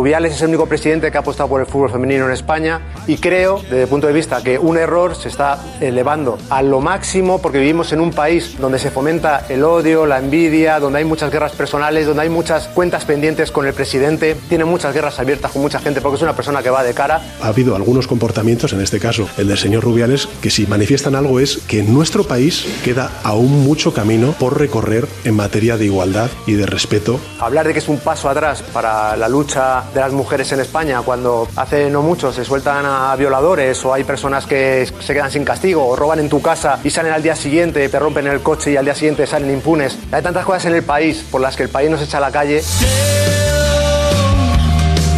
Rubiales 0.05 0.35
es 0.35 0.43
el 0.43 0.49
único 0.49 0.67
presidente 0.67 1.11
que 1.11 1.17
ha 1.17 1.21
apostado 1.21 1.49
por 1.49 1.63
el 1.63 1.67
fútbol 1.67 1.91
femenino 1.91 2.27
en 2.27 2.33
España 2.33 2.79
y 3.07 3.17
creo, 3.17 3.63
desde 3.63 3.85
el 3.85 3.89
punto 3.89 4.07
de 4.07 4.13
vista, 4.13 4.43
que 4.43 4.59
un 4.59 4.77
error 4.77 5.17
se 5.17 5.31
está 5.31 5.59
elevando 5.81 6.37
a 6.51 6.61
lo 6.61 6.83
máximo 6.83 7.41
porque 7.41 7.59
vivimos 7.59 7.91
en 7.95 8.03
un 8.03 8.13
país 8.13 8.59
donde 8.61 8.79
se 8.79 8.91
fomenta 8.91 9.47
el 9.49 9.65
odio, 9.65 10.05
la 10.05 10.19
envidia, 10.19 10.79
donde 10.79 10.99
hay 10.99 11.07
muchas 11.07 11.33
guerras 11.33 11.53
personales, 11.53 12.07
donde 12.07 12.25
hay 12.25 12.29
muchas 12.29 12.69
cuentas 12.69 13.07
pendientes 13.07 13.51
con 13.51 13.67
el 13.67 13.73
presidente, 13.73 14.37
tiene 14.51 14.67
muchas 14.67 14.93
guerras 14.93 15.19
abiertas 15.21 15.53
con 15.53 15.63
mucha 15.63 15.81
gente 15.81 16.03
porque 16.03 16.17
es 16.17 16.23
una 16.23 16.37
persona 16.37 16.63
que 16.63 16.69
va 16.69 16.85
de 16.85 16.93
cara. 16.93 17.23
Ha 17.41 17.49
habido 17.49 17.75
algunos 17.75 18.07
comportamientos, 18.07 18.75
en 18.75 18.83
este 18.83 19.01
caso 19.01 19.27
el 19.39 19.49
del 19.49 19.57
señor 19.57 19.85
Rubiales, 19.85 20.29
que 20.43 20.51
si 20.51 20.67
manifiestan 20.67 21.15
algo 21.15 21.41
es 21.41 21.63
que 21.67 21.79
en 21.79 21.95
nuestro 21.95 22.25
país 22.25 22.67
queda 22.85 23.11
aún 23.23 23.65
mucho 23.65 23.95
camino 23.95 24.35
por 24.39 24.59
recorrer 24.59 25.09
en 25.25 25.35
materia 25.35 25.79
de 25.79 25.87
igualdad 25.87 26.29
y 26.47 26.53
de 26.53 26.67
respeto 26.67 27.19
Hablar 27.41 27.67
de 27.67 27.73
que 27.73 27.79
es 27.79 27.89
un 27.89 28.01
paso 28.01 28.29
atrás 28.29 28.63
para 28.63 29.17
la 29.17 29.31
lucha 29.31 29.85
de 29.95 30.01
las 30.01 30.13
mujeres 30.13 30.51
en 30.53 30.61
España 30.61 31.01
cuando 31.03 31.49
hace 31.57 31.89
no 31.89 32.03
mucho 32.03 32.33
se 32.33 32.45
sueltan 32.45 32.85
a 32.85 33.15
violadores 33.17 33.83
o 33.85 33.95
hay 33.95 34.05
personas 34.05 34.45
que 34.45 34.87
se 35.01 35.15
quedan 35.15 35.31
sin 35.31 35.45
castigo 35.45 35.87
o 35.87 35.97
roban 35.97 36.19
en 36.19 36.29
tu 36.29 36.43
casa 36.43 36.81
y 36.83 36.91
salen 36.91 37.13
al 37.13 37.23
día 37.23 37.37
siguiente, 37.37 37.89
te 37.89 37.99
rompen 37.99 38.27
el 38.27 38.43
coche 38.43 38.73
y 38.73 38.77
al 38.77 38.85
día 38.85 38.95
siguiente 38.95 39.27
salen 39.27 39.51
impunes. 39.51 39.97
Hay 40.11 40.23
tantas 40.23 40.45
cosas 40.45 40.67
en 40.67 40.75
el 40.75 40.83
país 40.83 41.25
por 41.31 41.41
las 41.41 41.57
que 41.57 41.63
el 41.63 41.69
país 41.69 41.91
nos 41.91 42.03
echa 42.03 42.19
a 42.19 42.21
la 42.21 42.33
calle. 42.33 42.63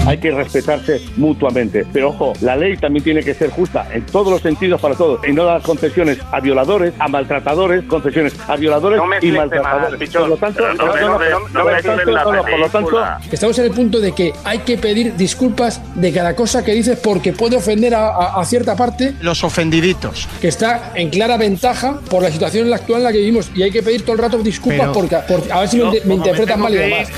Hay 0.07 0.19
que 0.19 0.31
respetarse 0.31 1.01
mutuamente. 1.17 1.85
Pero 1.93 2.11
ojo, 2.11 2.33
la 2.41 2.57
ley 2.57 2.77
también 2.77 3.05
tiene 3.05 3.23
que 3.23 3.35
ser 3.35 3.51
justa 3.51 3.87
en 3.93 4.05
todos 4.07 4.33
los 4.33 4.41
sentidos 4.41 4.81
para 4.81 4.95
todos. 4.95 5.21
Y 5.29 5.33
no 5.33 5.45
dar 5.45 5.61
concesiones 5.63 6.19
a 6.33 6.41
violadores, 6.41 6.95
a 6.99 7.09
maltratadores, 7.09 7.85
concesiones 7.85 8.35
a 8.47 8.57
violadores 8.57 8.99
No 8.99 9.05
y 9.21 9.33
maltratadores. 9.33 10.11
por 10.11 10.29
lo 10.29 10.37
tanto. 10.37 10.63
Estamos 13.33 13.59
en 13.59 13.65
el 13.65 13.71
punto 13.73 14.01
de 14.01 14.13
que 14.13 14.33
hay 14.45 14.59
que 14.61 14.79
pedir 14.79 15.17
disculpas 15.17 15.81
de 15.95 16.13
cada 16.13 16.35
cosa 16.37 16.65
que 16.65 16.73
dices 16.73 16.99
porque 17.03 17.33
puede 17.33 17.57
ofender 17.57 17.95
a, 17.95 18.09
a- 18.09 18.41
a 18.41 18.45
cierta 18.45 18.77
parte 18.77 19.15
Los 19.21 19.43
ofendiditos. 19.45 20.29
que 20.41 20.49
está 20.49 20.93
en 20.95 21.11
clara 21.11 21.37
ventaja 21.37 21.99
por 22.09 22.23
la 22.23 22.31
situación 22.31 22.65
en 22.65 22.71
la 22.71 22.77
actual 22.77 23.01
en 23.01 23.05
la 23.05 23.13
que 23.13 23.19
vivimos 23.19 23.51
y 23.55 23.63
hay 23.63 23.71
que 23.71 23.83
pedir 23.83 24.03
todo 24.03 24.13
el 24.13 24.19
rato 24.19 24.39
disculpas 24.39 24.81
Pero- 24.81 24.93
porque, 24.93 25.17
porque- 25.29 25.53
a 25.53 25.61
ver 25.61 25.69
si 25.69 25.79
No, 25.79 25.91
me, 25.93 26.01
me 26.05 26.15
interpretan 26.15 26.61
mal 26.61 26.75
y 26.75 26.79
demás. 26.79 27.09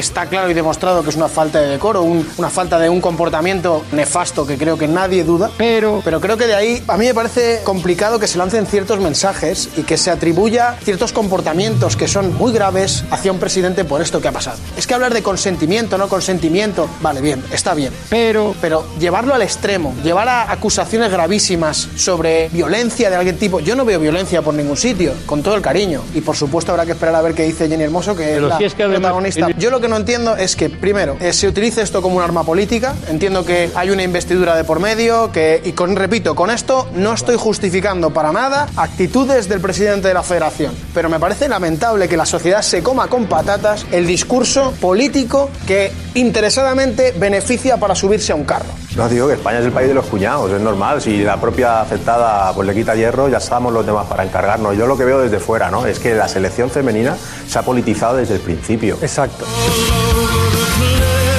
Está 0.00 0.24
claro 0.24 0.50
y 0.50 0.54
demostrado 0.54 1.02
que 1.02 1.10
es 1.10 1.16
una 1.16 1.28
falta 1.28 1.60
de 1.60 1.68
decoro, 1.68 2.00
un- 2.02 2.26
una 2.38 2.48
falta 2.48 2.78
de 2.78 2.88
un 2.88 3.02
comportamiento 3.02 3.84
nefasto 3.92 4.46
que 4.46 4.56
creo 4.56 4.78
que 4.78 4.88
nadie 4.88 5.24
duda. 5.24 5.50
Pero, 5.58 6.00
Pero 6.02 6.22
creo 6.22 6.38
que 6.38 6.46
de 6.46 6.54
ahí 6.54 6.82
a 6.88 6.96
mí 6.96 7.04
me 7.04 7.12
parece 7.12 7.60
complicado 7.64 8.18
que 8.18 8.26
se 8.26 8.38
lancen 8.38 8.64
ciertos 8.66 8.98
mensajes 8.98 9.68
y 9.76 9.82
que 9.82 9.98
se 9.98 10.10
atribuya 10.10 10.76
ciertos 10.82 11.12
comportamientos 11.12 11.96
que 11.96 12.08
son 12.08 12.34
muy 12.38 12.50
graves 12.50 13.04
hacia 13.10 13.30
un 13.30 13.38
presidente 13.38 13.84
por 13.84 14.00
esto 14.00 14.22
que 14.22 14.28
ha 14.28 14.32
pasado. 14.32 14.56
Es 14.74 14.86
que 14.86 14.94
hablar 14.94 15.12
de 15.12 15.22
consentimiento, 15.22 15.98
no 15.98 16.08
consentimiento, 16.08 16.88
vale, 17.02 17.20
bien, 17.20 17.44
está 17.52 17.74
bien. 17.74 17.92
pero, 18.08 18.54
Pero 18.62 18.86
llevarlo 18.98 19.34
al 19.34 19.42
extremo, 19.42 19.94
llevar 20.02 20.28
a 20.30 20.50
acusaciones 20.50 21.10
gravísimas 21.12 21.88
sobre 21.96 22.48
violencia 22.48 23.10
de 23.10 23.16
algún 23.16 23.34
tipo. 23.36 23.60
Yo 23.60 23.76
no 23.76 23.84
veo 23.84 24.00
violencia 24.00 24.40
por 24.40 24.54
ningún 24.54 24.78
sitio, 24.78 25.12
con 25.26 25.42
todo 25.42 25.56
el 25.56 25.60
cariño. 25.60 26.00
Y 26.14 26.22
por 26.22 26.36
supuesto 26.36 26.72
habrá 26.72 26.86
que 26.86 26.92
esperar 26.92 27.14
a 27.16 27.20
ver 27.20 27.34
qué 27.34 27.42
dice 27.42 27.68
Jenny 27.68 27.84
Hermoso, 27.84 28.16
que 28.16 28.24
Pero 28.24 28.46
es 28.46 28.50
la 28.52 28.56
si 28.58 28.64
es 28.64 28.74
que 28.74 28.84
además- 28.84 29.00
protagonista. 29.00 29.48
Yo 29.58 29.70
lo 29.70 29.78
que 29.80 29.89
no 29.90 29.96
entiendo 29.96 30.36
es 30.36 30.56
que, 30.56 30.70
primero, 30.70 31.16
eh, 31.20 31.32
se 31.32 31.48
utilice 31.48 31.82
esto 31.82 32.00
como 32.00 32.16
un 32.16 32.22
arma 32.22 32.44
política. 32.44 32.94
Entiendo 33.08 33.44
que 33.44 33.70
hay 33.74 33.90
una 33.90 34.02
investidura 34.02 34.56
de 34.56 34.64
por 34.64 34.80
medio, 34.80 35.30
que, 35.32 35.60
y 35.64 35.72
con, 35.72 35.96
repito, 35.96 36.34
con 36.34 36.50
esto 36.50 36.88
no 36.94 37.12
estoy 37.12 37.36
justificando 37.36 38.10
para 38.10 38.32
nada 38.32 38.68
actitudes 38.76 39.48
del 39.48 39.60
presidente 39.60 40.08
de 40.08 40.14
la 40.14 40.22
federación. 40.22 40.72
Pero 40.94 41.08
me 41.08 41.20
parece 41.20 41.48
lamentable 41.48 42.08
que 42.08 42.16
la 42.16 42.24
sociedad 42.24 42.62
se 42.62 42.82
coma 42.82 43.08
con 43.08 43.26
patatas 43.26 43.84
el 43.90 44.06
discurso 44.06 44.72
político 44.80 45.50
que 45.66 45.92
interesadamente 46.14 47.12
beneficia 47.12 47.76
para 47.76 47.94
subirse 47.94 48.32
a 48.32 48.36
un 48.36 48.44
carro. 48.44 48.68
No 48.96 49.08
digo 49.08 49.28
que 49.28 49.34
España 49.34 49.60
es 49.60 49.64
el 49.64 49.72
país 49.72 49.88
de 49.88 49.94
los 49.94 50.06
cuñados, 50.06 50.50
es 50.50 50.60
normal. 50.60 51.00
Si 51.00 51.22
la 51.22 51.40
propia 51.40 51.80
afectada 51.80 52.52
pues, 52.52 52.66
le 52.66 52.74
quita 52.74 52.94
hierro, 52.94 53.28
ya 53.28 53.38
estamos 53.38 53.72
los 53.72 53.86
demás 53.86 54.06
para 54.06 54.24
encargarnos. 54.24 54.76
Yo 54.76 54.86
lo 54.86 54.96
que 54.96 55.04
veo 55.04 55.20
desde 55.20 55.38
fuera, 55.38 55.70
¿no? 55.70 55.86
Es 55.86 55.98
que 55.98 56.14
la 56.14 56.28
selección 56.28 56.70
femenina 56.70 57.16
se 57.48 57.58
ha 57.58 57.62
politizado 57.62 58.16
desde 58.16 58.34
el 58.34 58.40
principio. 58.40 58.98
Exacto. 59.00 59.46
All 59.82 60.16
over 60.20 60.50
the 60.56 60.66
place. 60.76 61.29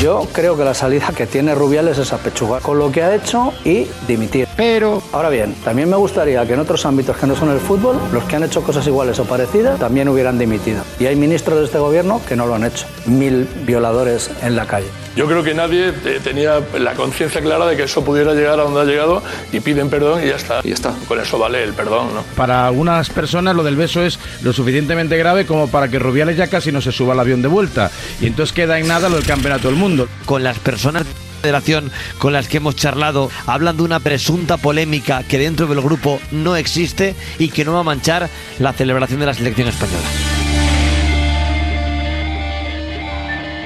Yo 0.00 0.28
creo 0.30 0.58
que 0.58 0.64
la 0.64 0.74
salida 0.74 1.08
que 1.16 1.26
tiene 1.26 1.54
Rubiales 1.54 1.96
es 1.96 2.12
apechugar 2.12 2.60
con 2.60 2.78
lo 2.78 2.92
que 2.92 3.02
ha 3.02 3.14
hecho 3.14 3.54
y 3.64 3.86
dimitir. 4.06 4.46
pero, 4.54 5.02
Ahora 5.10 5.30
bien, 5.30 5.54
también 5.64 5.88
me 5.88 5.96
gustaría 5.96 6.46
que 6.46 6.52
en 6.52 6.60
otros 6.60 6.84
ámbitos 6.84 7.16
que 7.16 7.26
no 7.26 7.34
son 7.34 7.50
el 7.50 7.58
fútbol, 7.58 7.98
los 8.12 8.22
que 8.24 8.36
han 8.36 8.44
hecho 8.44 8.62
cosas 8.62 8.86
iguales 8.86 9.18
o 9.20 9.24
parecidas 9.24 9.78
también 9.78 10.08
hubieran 10.08 10.38
dimitido. 10.38 10.82
Y 11.00 11.06
hay 11.06 11.16
ministros 11.16 11.60
de 11.60 11.64
este 11.64 11.78
gobierno 11.78 12.20
que 12.28 12.36
no 12.36 12.46
lo 12.46 12.54
han 12.54 12.64
hecho. 12.64 12.86
Mil 13.06 13.48
violadores 13.64 14.30
en 14.42 14.54
la 14.54 14.66
calle. 14.66 14.86
Yo 15.16 15.26
creo 15.26 15.42
que 15.42 15.54
nadie 15.54 15.92
tenía 16.22 16.60
la 16.78 16.92
conciencia 16.92 17.40
clara 17.40 17.64
de 17.64 17.74
que 17.74 17.84
eso 17.84 18.04
pudiera 18.04 18.34
llegar 18.34 18.60
a 18.60 18.64
donde 18.64 18.82
ha 18.82 18.84
llegado 18.84 19.22
y 19.50 19.60
piden 19.60 19.88
perdón 19.88 20.22
y 20.22 20.26
ya 20.28 20.36
está. 20.36 20.60
Y 20.62 20.68
ya 20.68 20.74
está. 20.74 20.92
Con 21.08 21.18
eso 21.18 21.38
vale 21.38 21.64
el 21.64 21.72
perdón, 21.72 22.08
¿no? 22.14 22.22
Para 22.36 22.66
algunas 22.66 23.08
personas 23.08 23.56
lo 23.56 23.64
del 23.64 23.76
beso 23.76 24.02
es 24.02 24.18
lo 24.42 24.52
suficientemente 24.52 25.16
grave 25.16 25.46
como 25.46 25.68
para 25.68 25.88
que 25.88 25.98
Rubiales 25.98 26.36
ya 26.36 26.48
casi 26.48 26.70
no 26.70 26.82
se 26.82 26.92
suba 26.92 27.14
al 27.14 27.20
avión 27.20 27.40
de 27.40 27.48
vuelta. 27.48 27.90
Y 28.20 28.26
entonces 28.26 28.52
queda 28.52 28.78
en 28.78 28.88
nada 28.88 29.08
lo 29.08 29.16
del 29.16 29.24
campeonato 29.24 29.68
del 29.68 29.76
mundo. 29.78 29.85
Con 30.24 30.42
las 30.42 30.58
personas 30.58 31.04
de 31.04 31.10
la 31.10 31.60
federación 31.60 31.92
con 32.18 32.32
las 32.32 32.48
que 32.48 32.56
hemos 32.56 32.74
charlado 32.74 33.30
hablan 33.46 33.76
de 33.76 33.84
una 33.84 34.00
presunta 34.00 34.56
polémica 34.56 35.22
que 35.22 35.38
dentro 35.38 35.68
del 35.68 35.80
grupo 35.80 36.18
no 36.32 36.56
existe 36.56 37.14
y 37.38 37.50
que 37.50 37.64
no 37.64 37.72
va 37.72 37.80
a 37.80 37.84
manchar 37.84 38.28
la 38.58 38.72
celebración 38.72 39.20
de 39.20 39.26
la 39.26 39.34
selección 39.34 39.68
española. 39.68 40.02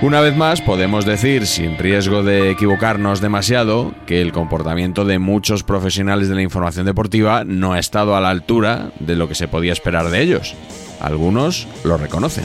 Una 0.02 0.20
vez 0.20 0.36
más, 0.36 0.60
podemos 0.60 1.06
decir, 1.06 1.46
sin 1.46 1.78
riesgo 1.78 2.22
de 2.22 2.50
equivocarnos 2.50 3.20
demasiado, 3.20 3.94
que 4.06 4.20
el 4.20 4.32
comportamiento 4.32 5.04
de 5.04 5.18
muchos 5.18 5.62
profesionales 5.62 6.28
de 6.28 6.34
la 6.34 6.42
información 6.42 6.86
deportiva 6.86 7.44
no 7.44 7.72
ha 7.74 7.78
estado 7.78 8.16
a 8.16 8.20
la 8.20 8.30
altura 8.30 8.92
de 8.98 9.16
lo 9.16 9.28
que 9.28 9.34
se 9.34 9.48
podía 9.48 9.72
esperar 9.72 10.10
de 10.10 10.22
ellos. 10.22 10.54
Algunos 11.00 11.66
lo 11.84 11.96
reconocen. 11.96 12.44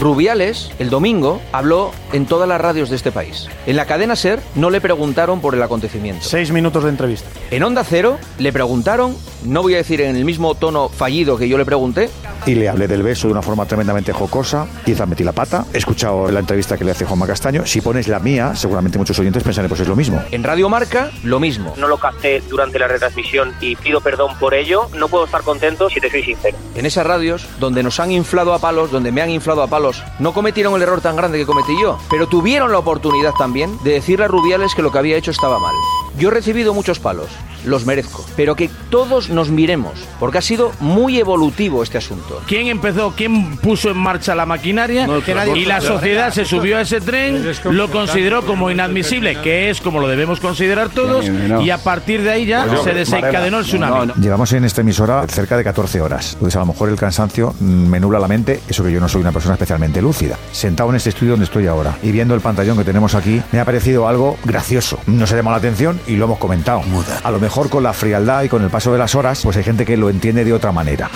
Rubiales, 0.00 0.70
el 0.78 0.88
domingo, 0.88 1.42
habló 1.52 1.90
en 2.14 2.24
todas 2.24 2.48
las 2.48 2.58
radios 2.58 2.88
de 2.88 2.96
este 2.96 3.12
país. 3.12 3.48
En 3.66 3.76
la 3.76 3.84
cadena 3.84 4.16
SER 4.16 4.40
no 4.54 4.70
le 4.70 4.80
preguntaron 4.80 5.42
por 5.42 5.54
el 5.54 5.62
acontecimiento. 5.62 6.24
Seis 6.26 6.50
minutos 6.52 6.84
de 6.84 6.88
entrevista. 6.88 7.28
En 7.50 7.62
Onda 7.64 7.84
Cero 7.84 8.16
le 8.38 8.50
preguntaron, 8.50 9.14
no 9.44 9.60
voy 9.60 9.74
a 9.74 9.76
decir 9.76 10.00
en 10.00 10.16
el 10.16 10.24
mismo 10.24 10.54
tono 10.54 10.88
fallido 10.88 11.36
que 11.36 11.48
yo 11.50 11.58
le 11.58 11.66
pregunté, 11.66 12.08
Y 12.46 12.54
le 12.54 12.70
hablé 12.70 12.88
del 12.88 13.02
beso 13.02 13.26
de 13.28 13.32
una 13.32 13.42
forma 13.42 13.66
tremendamente 13.66 14.14
jocosa. 14.14 14.66
Quizás 14.86 15.06
metí 15.06 15.22
la 15.22 15.32
pata. 15.32 15.66
He 15.74 15.76
escuchado 15.78 16.30
la 16.30 16.40
entrevista 16.40 16.78
que 16.78 16.84
le 16.86 16.92
hace 16.92 17.04
Juanma 17.04 17.26
Castaño. 17.26 17.66
Si 17.66 17.82
pones 17.82 18.08
la 18.08 18.18
mía, 18.20 18.54
seguramente 18.56 18.96
muchos 18.96 19.18
oyentes 19.18 19.42
pensarán 19.42 19.68
pues 19.68 19.82
es 19.82 19.88
lo 19.88 19.94
mismo. 19.96 20.22
en 20.30 20.42
Radio 20.42 20.70
Marca, 20.70 21.10
lo 21.24 21.38
mismo. 21.38 21.74
No 21.76 21.86
lo 21.86 21.98
capté 21.98 22.42
durante 22.48 22.78
la 22.78 22.88
retransmisión 22.88 23.52
y 23.60 23.76
pido 23.76 24.00
perdón 24.00 24.34
por 24.40 24.54
ello. 24.54 24.88
No 24.96 25.08
puedo 25.08 25.26
estar 25.26 25.42
contento 25.42 25.90
si 25.90 26.00
te 26.00 26.10
soy 26.10 26.22
sincero. 26.22 26.56
En 26.74 26.86
esas 26.86 27.06
radios, 27.06 27.46
donde 27.58 27.82
nos 27.82 28.00
han 28.00 28.10
inflado 28.10 28.54
a 28.54 28.58
palos, 28.58 28.90
donde 28.90 29.12
me 29.12 29.20
han 29.20 29.28
inflado 29.28 29.62
a 29.62 29.66
palos, 29.66 29.89
no 30.18 30.32
cometieron 30.32 30.74
el 30.74 30.82
error 30.82 31.00
tan 31.00 31.16
grande 31.16 31.38
que 31.38 31.46
cometí 31.46 31.72
yo, 31.80 31.98
pero 32.10 32.26
tuvieron 32.26 32.72
la 32.72 32.78
oportunidad 32.78 33.32
también 33.32 33.78
de 33.82 33.92
decirle 33.92 34.24
a 34.26 34.28
Rubiales 34.28 34.74
que 34.74 34.82
lo 34.82 34.92
que 34.92 34.98
había 34.98 35.16
hecho 35.16 35.30
estaba 35.30 35.58
mal. 35.58 35.74
Yo 36.18 36.28
he 36.28 36.32
recibido 36.32 36.74
muchos 36.74 36.98
palos, 36.98 37.28
los 37.64 37.86
merezco, 37.86 38.24
pero 38.36 38.56
que 38.56 38.68
todos 38.90 39.28
nos 39.30 39.50
miremos, 39.50 39.92
porque 40.18 40.38
ha 40.38 40.42
sido 40.42 40.72
muy 40.80 41.18
evolutivo 41.18 41.82
este 41.82 41.98
asunto. 41.98 42.40
¿Quién 42.46 42.66
empezó? 42.68 43.12
¿Quién 43.16 43.56
puso 43.58 43.90
en 43.90 43.96
marcha 43.98 44.34
la 44.34 44.46
maquinaria? 44.46 45.06
que 45.24 45.34
nadie- 45.34 45.56
y 45.58 45.64
la 45.66 45.80
sociedad 45.80 46.32
se 46.32 46.44
subió 46.44 46.78
a 46.78 46.80
ese 46.82 47.00
tren, 47.00 47.44
lo 47.64 47.90
consideró 47.90 48.44
como 48.44 48.70
inadmisible, 48.70 49.40
que 49.42 49.70
es 49.70 49.80
como 49.80 50.00
lo 50.00 50.08
debemos 50.08 50.40
considerar 50.40 50.88
todos, 50.88 51.26
y 51.62 51.70
a 51.70 51.78
partir 51.78 52.22
de 52.22 52.30
ahí 52.30 52.46
ya 52.46 52.66
se 52.82 52.92
desencadenó 52.92 53.58
el 53.58 53.64
tsunami. 53.64 54.12
Llevamos 54.20 54.52
en 54.52 54.64
esta 54.64 54.80
emisora 54.80 55.26
cerca 55.28 55.56
de 55.56 55.64
14 55.64 56.00
horas. 56.00 56.32
Entonces, 56.34 56.56
a 56.56 56.60
lo 56.60 56.66
mejor 56.66 56.88
el 56.88 56.96
cansancio 56.96 57.54
me 57.60 58.00
nubla 58.00 58.18
la 58.18 58.28
mente, 58.28 58.60
eso 58.68 58.82
que 58.82 58.92
yo 58.92 59.00
no 59.00 59.08
soy 59.08 59.20
una 59.20 59.32
persona 59.32 59.54
especialmente 59.54 60.00
lúcida. 60.02 60.36
Sentado 60.52 60.90
en 60.90 60.96
este 60.96 61.10
estudio 61.10 61.32
donde 61.32 61.44
estoy 61.44 61.66
ahora 61.66 61.96
y 62.02 62.10
viendo 62.10 62.34
el 62.34 62.40
pantallón 62.40 62.76
que 62.78 62.84
tenemos 62.84 63.14
aquí, 63.14 63.40
me 63.52 63.60
ha 63.60 63.64
parecido 63.64 64.08
algo 64.08 64.36
gracioso. 64.44 64.98
Nos 65.06 65.30
ha 65.32 65.36
llamado 65.36 65.52
la 65.56 65.58
atención 65.58 65.99
y 66.06 66.16
lo 66.16 66.26
hemos 66.26 66.38
comentado. 66.38 66.82
A 67.22 67.30
lo 67.30 67.38
mejor 67.40 67.70
con 67.70 67.82
la 67.82 67.92
frialdad 67.92 68.42
y 68.42 68.48
con 68.48 68.62
el 68.62 68.70
paso 68.70 68.92
de 68.92 68.98
las 68.98 69.14
horas, 69.14 69.40
pues 69.42 69.56
hay 69.56 69.64
gente 69.64 69.84
que 69.84 69.96
lo 69.96 70.10
entiende 70.10 70.44
de 70.44 70.52
otra 70.52 70.72
manera. 70.72 71.10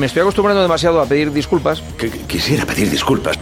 Me 0.00 0.06
estoy 0.06 0.22
acostumbrando 0.22 0.62
demasiado 0.62 1.02
a 1.02 1.04
pedir 1.04 1.30
disculpas. 1.30 1.82
Quisiera 2.26 2.64
pedir 2.64 2.90
disculpas. 2.90 3.38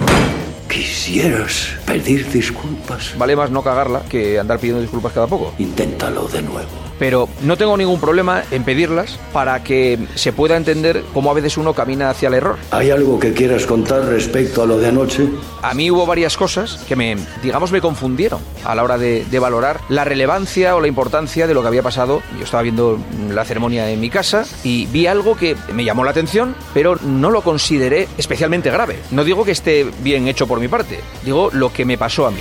Quisieras 0.68 1.76
pedir 1.86 2.28
disculpas. 2.32 3.16
Vale 3.16 3.36
más 3.36 3.52
no 3.52 3.62
cagarla 3.62 4.02
que 4.08 4.40
andar 4.40 4.58
pidiendo 4.58 4.82
disculpas 4.82 5.12
cada 5.12 5.28
poco. 5.28 5.54
Inténtalo 5.58 6.26
de 6.26 6.42
nuevo. 6.42 6.87
Pero 6.98 7.28
no 7.42 7.56
tengo 7.56 7.76
ningún 7.76 8.00
problema 8.00 8.42
en 8.50 8.64
pedirlas 8.64 9.18
para 9.32 9.62
que 9.62 9.98
se 10.14 10.32
pueda 10.32 10.56
entender 10.56 11.04
cómo 11.14 11.30
a 11.30 11.34
veces 11.34 11.56
uno 11.56 11.74
camina 11.74 12.10
hacia 12.10 12.28
el 12.28 12.34
error. 12.34 12.56
¿Hay 12.70 12.90
algo 12.90 13.18
que 13.18 13.32
quieras 13.32 13.66
contar 13.66 14.04
respecto 14.04 14.62
a 14.62 14.66
lo 14.66 14.78
de 14.78 14.88
anoche? 14.88 15.28
A 15.62 15.74
mí 15.74 15.90
hubo 15.90 16.06
varias 16.06 16.36
cosas 16.36 16.76
que 16.88 16.96
me, 16.96 17.16
digamos, 17.42 17.72
me 17.72 17.80
confundieron 17.80 18.40
a 18.64 18.74
la 18.74 18.82
hora 18.82 18.98
de, 18.98 19.24
de 19.24 19.38
valorar 19.38 19.80
la 19.88 20.04
relevancia 20.04 20.76
o 20.76 20.80
la 20.80 20.88
importancia 20.88 21.46
de 21.46 21.54
lo 21.54 21.62
que 21.62 21.68
había 21.68 21.82
pasado. 21.82 22.22
Yo 22.38 22.44
estaba 22.44 22.62
viendo 22.62 22.98
la 23.30 23.44
ceremonia 23.44 23.90
en 23.90 24.00
mi 24.00 24.10
casa 24.10 24.44
y 24.64 24.86
vi 24.86 25.06
algo 25.06 25.36
que 25.36 25.56
me 25.72 25.84
llamó 25.84 26.04
la 26.04 26.10
atención, 26.10 26.54
pero 26.74 26.96
no 26.96 27.30
lo 27.30 27.42
consideré 27.42 28.08
especialmente 28.18 28.70
grave. 28.70 28.98
No 29.10 29.24
digo 29.24 29.44
que 29.44 29.52
esté 29.52 29.86
bien 30.02 30.28
hecho 30.28 30.46
por 30.46 30.60
mi 30.60 30.68
parte, 30.68 31.00
digo 31.24 31.50
lo 31.52 31.72
que 31.72 31.84
me 31.84 31.98
pasó 31.98 32.26
a 32.26 32.30
mí. 32.30 32.38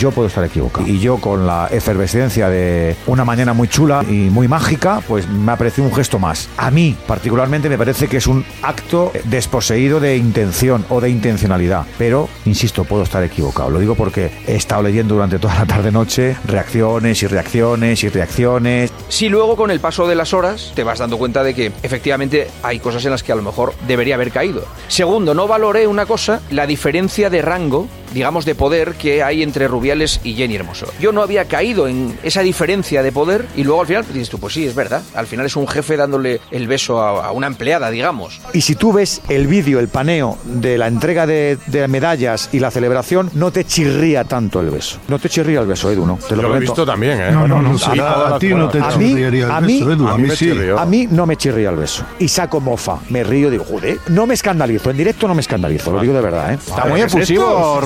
Yo 0.00 0.10
puedo 0.12 0.28
estar 0.28 0.42
equivocado. 0.42 0.86
Y 0.86 0.98
yo 0.98 1.18
con 1.18 1.46
la 1.46 1.68
efervescencia 1.70 2.48
de 2.48 2.96
una 3.06 3.26
mañana 3.26 3.52
muy 3.52 3.68
chula 3.68 4.02
y 4.08 4.30
muy 4.30 4.48
mágica, 4.48 5.02
pues 5.06 5.28
me 5.28 5.52
ha 5.52 5.56
parecido 5.56 5.86
un 5.86 5.94
gesto 5.94 6.18
más. 6.18 6.48
A 6.56 6.70
mí, 6.70 6.96
particularmente, 7.06 7.68
me 7.68 7.76
parece 7.76 8.08
que 8.08 8.16
es 8.16 8.26
un 8.26 8.42
acto 8.62 9.12
desposeído 9.24 10.00
de 10.00 10.16
intención 10.16 10.86
o 10.88 11.02
de 11.02 11.10
intencionalidad. 11.10 11.84
Pero, 11.98 12.30
insisto, 12.46 12.84
puedo 12.84 13.02
estar 13.02 13.22
equivocado. 13.22 13.68
Lo 13.68 13.78
digo 13.78 13.94
porque 13.94 14.32
he 14.46 14.56
estado 14.56 14.84
leyendo 14.84 15.16
durante 15.16 15.38
toda 15.38 15.54
la 15.54 15.66
tarde-noche 15.66 16.34
reacciones 16.46 17.22
y 17.22 17.26
reacciones 17.26 18.02
y 18.02 18.08
reacciones. 18.08 18.90
Si 19.10 19.28
luego 19.28 19.54
con 19.54 19.70
el 19.70 19.80
paso 19.80 20.08
de 20.08 20.14
las 20.14 20.32
horas 20.32 20.72
te 20.74 20.82
vas 20.82 20.98
dando 20.98 21.18
cuenta 21.18 21.42
de 21.42 21.52
que 21.52 21.72
efectivamente 21.82 22.48
hay 22.62 22.78
cosas 22.78 23.04
en 23.04 23.10
las 23.10 23.22
que 23.22 23.32
a 23.32 23.36
lo 23.36 23.42
mejor 23.42 23.74
debería 23.86 24.14
haber 24.14 24.30
caído. 24.30 24.64
Segundo, 24.88 25.34
no 25.34 25.46
valoré 25.46 25.86
una 25.86 26.06
cosa, 26.06 26.40
la 26.50 26.66
diferencia 26.66 27.28
de 27.28 27.42
rango, 27.42 27.86
digamos 28.12 28.44
de 28.44 28.54
poder 28.54 28.94
que 28.94 29.22
hay 29.22 29.42
entre 29.42 29.68
Rubiales 29.68 30.20
y 30.24 30.34
Jenny 30.34 30.56
Hermoso. 30.56 30.86
Yo 31.00 31.12
no 31.12 31.22
había 31.22 31.44
caído 31.46 31.88
en 31.88 32.18
esa 32.22 32.40
diferencia 32.42 33.02
de 33.02 33.12
poder 33.12 33.46
y 33.56 33.64
luego 33.64 33.80
al 33.82 33.86
final 33.86 34.04
dices 34.12 34.28
tú, 34.30 34.38
pues 34.38 34.54
sí, 34.54 34.66
es 34.66 34.74
verdad. 34.74 35.02
Al 35.14 35.26
final 35.26 35.46
es 35.46 35.56
un 35.56 35.66
jefe 35.68 35.96
dándole 35.96 36.40
el 36.50 36.66
beso 36.66 37.00
a, 37.02 37.26
a 37.26 37.32
una 37.32 37.46
empleada, 37.46 37.90
digamos. 37.90 38.40
Y 38.52 38.60
si 38.62 38.74
tú 38.74 38.92
ves 38.92 39.20
el 39.28 39.46
vídeo, 39.46 39.78
el 39.80 39.88
paneo 39.88 40.38
de 40.44 40.78
la 40.78 40.86
entrega 40.88 41.26
de, 41.26 41.58
de 41.66 41.86
medallas 41.88 42.48
y 42.52 42.58
la 42.60 42.70
celebración, 42.70 43.30
no 43.34 43.50
te 43.52 43.64
chirría 43.64 44.24
tanto 44.24 44.60
el 44.60 44.70
beso. 44.70 44.98
No 45.08 45.18
te 45.18 45.28
chirría 45.28 45.60
el 45.60 45.66
beso, 45.66 45.90
Edu, 45.90 46.06
¿no? 46.06 46.16
Te 46.28 46.34
Yo 46.36 46.42
lo 46.42 46.56
he 46.56 46.60
visto 46.60 46.84
también, 46.86 47.20
¿eh? 47.20 47.30
No, 47.32 47.46
no, 47.46 47.60
no, 47.62 47.74
a 47.74 47.78
sí, 47.78 47.90
mí- 47.92 47.98
a 48.00 48.38
ti 48.38 48.48
no 48.54 48.68
te 48.68 48.78
a 48.80 48.90
mí, 48.96 49.08
chirriaría 49.08 49.44
el 49.46 49.50
a 49.50 49.60
mí, 49.60 49.78
beso, 49.80 49.92
Edu, 49.92 50.08
a 50.08 50.16
mí 50.18 50.22
me 50.28 50.36
sí. 50.36 50.44
chirrió. 50.46 50.78
a 50.78 50.86
mí 50.86 51.08
no 51.10 51.26
me 51.26 51.36
chirría 51.36 51.70
el 51.70 51.76
beso. 51.76 52.04
Y 52.18 52.28
saco 52.28 52.60
mofa, 52.60 52.98
me 53.08 53.22
río, 53.24 53.50
digo, 53.50 53.64
joder, 53.64 53.98
no 54.08 54.26
me 54.26 54.34
escandalizo, 54.34 54.90
en 54.90 54.96
directo 54.96 55.28
no 55.28 55.34
me 55.34 55.40
escandalizo, 55.40 55.92
lo 55.92 56.00
digo 56.00 56.12
de 56.14 56.20
verdad, 56.20 56.52
¿eh? 56.52 56.58
Está 56.66 56.84
muy 56.86 57.00
efusivo, 57.00 57.80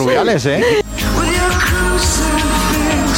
¿eh? 0.46 0.82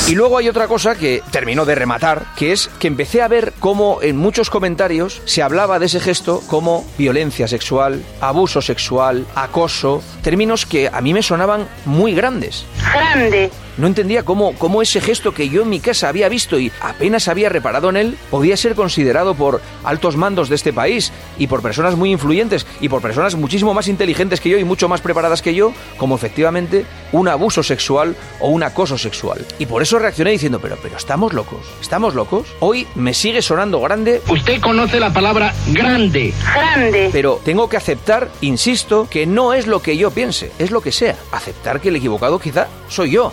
Y 0.08 0.14
luego 0.14 0.38
hay 0.38 0.48
otra 0.48 0.68
cosa 0.68 0.94
que 0.94 1.22
terminó 1.32 1.64
de 1.64 1.74
rematar, 1.74 2.26
que 2.36 2.52
es 2.52 2.68
que 2.78 2.86
empecé 2.86 3.22
a 3.22 3.28
ver 3.28 3.52
cómo 3.58 3.98
en 4.02 4.16
muchos 4.16 4.50
comentarios 4.50 5.20
se 5.24 5.42
hablaba 5.42 5.80
de 5.80 5.86
ese 5.86 5.98
gesto 5.98 6.42
como 6.46 6.86
violencia 6.96 7.48
sexual, 7.48 8.04
abuso 8.20 8.62
sexual, 8.62 9.26
acoso, 9.34 10.04
términos 10.22 10.64
que 10.64 10.88
a 10.92 11.00
mí 11.00 11.12
me 11.12 11.22
sonaban 11.22 11.66
muy 11.84 12.14
grandes. 12.14 12.64
Grande. 12.94 13.50
No 13.76 13.86
entendía 13.86 14.24
cómo, 14.24 14.54
cómo 14.54 14.82
ese 14.82 15.00
gesto 15.00 15.34
que 15.34 15.48
yo 15.48 15.62
en 15.62 15.68
mi 15.68 15.80
casa 15.80 16.08
había 16.08 16.28
visto 16.28 16.58
y 16.58 16.72
apenas 16.80 17.28
había 17.28 17.48
reparado 17.48 17.90
en 17.90 17.96
él 17.96 18.18
podía 18.30 18.56
ser 18.56 18.74
considerado 18.74 19.34
por 19.34 19.60
altos 19.84 20.16
mandos 20.16 20.48
de 20.48 20.54
este 20.54 20.72
país 20.72 21.12
y 21.38 21.46
por 21.46 21.62
personas 21.62 21.94
muy 21.96 22.10
influyentes 22.10 22.66
y 22.80 22.88
por 22.88 23.02
personas 23.02 23.34
muchísimo 23.34 23.74
más 23.74 23.88
inteligentes 23.88 24.40
que 24.40 24.48
yo 24.48 24.58
y 24.58 24.64
mucho 24.64 24.88
más 24.88 25.00
preparadas 25.00 25.42
que 25.42 25.54
yo 25.54 25.72
como 25.98 26.14
efectivamente 26.14 26.86
un 27.12 27.28
abuso 27.28 27.62
sexual 27.62 28.16
o 28.40 28.48
un 28.48 28.62
acoso 28.62 28.98
sexual. 28.98 29.44
Y 29.58 29.66
por 29.66 29.82
eso 29.82 29.98
reaccioné 29.98 30.30
diciendo, 30.30 30.58
pero, 30.60 30.76
pero 30.82 30.96
estamos 30.96 31.32
locos, 31.32 31.60
estamos 31.80 32.14
locos. 32.14 32.46
Hoy 32.60 32.86
me 32.94 33.14
sigue 33.14 33.42
sonando 33.42 33.80
grande. 33.80 34.22
Usted 34.28 34.60
conoce 34.60 35.00
la 35.00 35.12
palabra 35.12 35.54
grande. 35.68 36.32
Grande. 36.54 37.10
Pero 37.12 37.40
tengo 37.44 37.68
que 37.68 37.76
aceptar, 37.76 38.30
insisto, 38.40 39.08
que 39.10 39.26
no 39.26 39.52
es 39.52 39.66
lo 39.66 39.82
que 39.82 39.96
yo 39.96 40.10
piense, 40.10 40.50
es 40.58 40.70
lo 40.70 40.80
que 40.80 40.92
sea. 40.92 41.16
Aceptar 41.32 41.80
que 41.80 41.88
el 41.88 41.96
equivocado 41.96 42.38
quizá 42.38 42.68
soy 42.88 43.10
yo. 43.12 43.32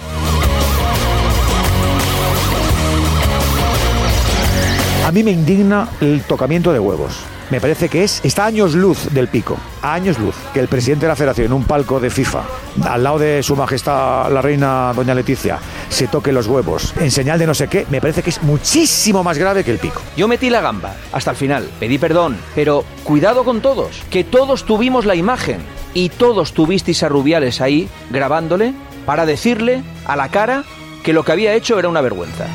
A 5.04 5.12
mí 5.12 5.22
me 5.22 5.32
indigna 5.32 5.90
el 6.00 6.24
tocamiento 6.24 6.72
de 6.72 6.80
huevos. 6.80 7.20
Me 7.50 7.60
parece 7.60 7.90
que 7.90 8.06
es, 8.06 8.22
está 8.24 8.46
a 8.46 8.48
años 8.48 8.74
luz 8.74 9.10
del 9.12 9.28
pico, 9.28 9.58
a 9.82 9.96
años 9.96 10.18
luz, 10.18 10.34
que 10.54 10.62
el 10.62 10.70
presidente 10.70 11.06
de 11.06 11.10
la 11.10 11.16
federación 11.18 11.48
en 11.48 11.54
un 11.54 11.66
palco 11.66 12.00
de 12.00 12.10
FIFA, 12.10 12.42
al 12.86 13.04
lado 13.04 13.20
de 13.20 13.44
su 13.44 13.54
majestad 13.58 14.32
la 14.32 14.42
reina 14.42 14.94
doña 14.96 15.14
Leticia, 15.14 15.60
se 15.90 16.08
toque 16.08 16.32
los 16.32 16.48
huevos 16.48 16.94
en 17.02 17.12
señal 17.12 17.38
de 17.38 17.46
no 17.46 17.54
sé 17.54 17.68
qué, 17.68 17.86
me 17.90 18.00
parece 18.00 18.24
que 18.24 18.30
es 18.30 18.42
muchísimo 18.44 19.26
más 19.26 19.38
grave 19.38 19.66
que 19.66 19.72
el 19.72 19.78
pico. 19.78 20.02
Yo 20.16 20.30
metí 20.30 20.50
la 20.50 20.62
gamba 20.62 20.96
hasta 21.12 21.32
el 21.32 21.38
final, 21.38 21.70
pedí 21.82 21.98
perdón, 21.98 22.38
pero 22.56 22.86
cuidado 23.04 23.44
con 23.44 23.60
todos, 23.60 24.02
que 24.10 24.24
todos 24.24 24.64
tuvimos 24.64 25.06
la 25.06 25.16
imagen 25.16 25.60
y 25.94 26.10
todos 26.10 26.54
tuvisteis 26.54 27.04
a 27.04 27.10
Rubiales 27.10 27.60
ahí 27.60 27.90
grabándole 28.10 28.74
para 29.06 29.26
decirle 29.26 29.84
a 30.06 30.16
la 30.16 30.30
cara 30.30 30.64
que 31.04 31.12
lo 31.12 31.24
que 31.26 31.34
había 31.34 31.54
hecho 31.54 31.78
era 31.78 31.90
una 31.90 32.00
vergüenza. 32.00 32.48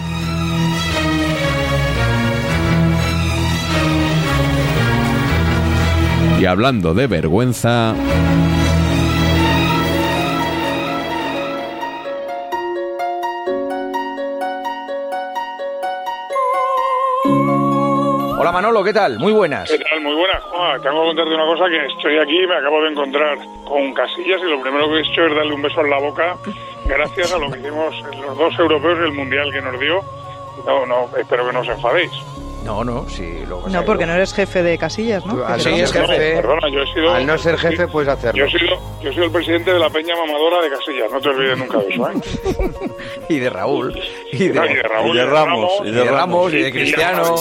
Y 6.38 6.46
hablando 6.46 6.94
de 6.94 7.09
vergüenza, 7.09 7.94
Hola 18.38 18.53
Manolo, 18.53 18.85
¿qué 18.85 18.92
tal? 18.92 19.18
Muy 19.18 19.33
buenas. 19.33 19.68
¿Qué 19.68 19.79
tal? 19.79 20.01
Muy 20.01 20.14
buenas, 20.14 20.40
Juan. 20.44 20.81
Tengo 20.81 21.01
que 21.01 21.07
contarte 21.09 21.35
una 21.35 21.44
cosa 21.44 21.64
que 21.68 21.87
estoy 21.87 22.18
aquí 22.18 22.40
y 22.40 22.46
me 22.46 22.55
acabo 22.55 22.83
de 22.83 22.90
encontrar 22.90 23.38
con 23.64 23.92
Casillas 23.92 24.40
y 24.40 24.48
lo 24.48 24.62
primero 24.62 24.88
que 24.88 24.98
he 24.98 25.01
hecho 25.01 25.27
es 25.27 25.35
darle 25.35 25.55
un 25.55 25.62
beso 25.62 25.81
en 25.81 25.90
la 25.90 25.98
boca 25.98 26.37
gracias 26.87 27.33
a 27.33 27.38
lo 27.38 27.51
que 27.51 27.59
hicimos 27.59 27.94
los 28.20 28.38
dos 28.38 28.59
europeos 28.61 28.98
y 29.01 29.05
el 29.07 29.12
mundial 29.12 29.53
que 29.53 29.61
nos 29.61 29.79
dio. 29.81 30.01
No, 30.64 30.87
no, 30.87 31.09
espero 31.18 31.46
que 31.46 31.53
no 31.53 31.61
os 31.61 31.68
enfadéis. 31.68 32.12
No, 32.68 32.85
no, 32.85 33.09
sí, 33.09 33.44
lo 33.48 33.66
No, 33.66 33.83
porque 33.83 34.04
no 34.04 34.12
eres 34.12 34.35
jefe 34.35 34.62
de 34.62 34.76
casillas, 34.76 35.24
¿no? 35.24 35.42
Al 35.42 35.62
te- 35.62 35.70
jefe, 35.87 36.35
perdona, 36.37 36.68
yo 36.70 36.83
he 36.83 36.87
sido, 36.92 37.14
Al 37.14 37.26
no 37.26 37.38
ser 37.38 37.57
jefe, 37.57 37.88
puedes 37.88 38.11
hacerlo. 38.11 38.38
Yo 38.38 38.44
he 38.44 38.50
sido, 38.59 38.76
yo 39.00 39.09
he 39.09 39.12
sido 39.14 39.24
el 39.24 39.31
presidente 39.31 39.72
de 39.72 39.78
la 39.78 39.88
peña 39.88 40.14
mamadora 40.14 40.61
de 40.61 40.68
Casillas, 40.68 41.11
no 41.11 41.18
te 41.18 41.28
olvides 41.31 41.57
nunca 41.57 41.78
de 41.78 41.88
eso, 41.88 42.11
¿eh? 42.11 42.90
Y 43.31 43.38
de 43.38 43.48
Raúl. 43.48 43.98
Y 44.33 44.48
No, 44.50 44.66
y 44.66 44.74
de 44.74 44.83
Raúl, 44.83 45.16
y 45.16 45.18
de 45.18 45.26
Ramos. 45.26 45.72
Y 45.83 45.90
de 45.90 46.04
Ramos, 46.04 46.52
y 46.52 46.59
de 46.62 46.70
Cristiano. 46.72 47.37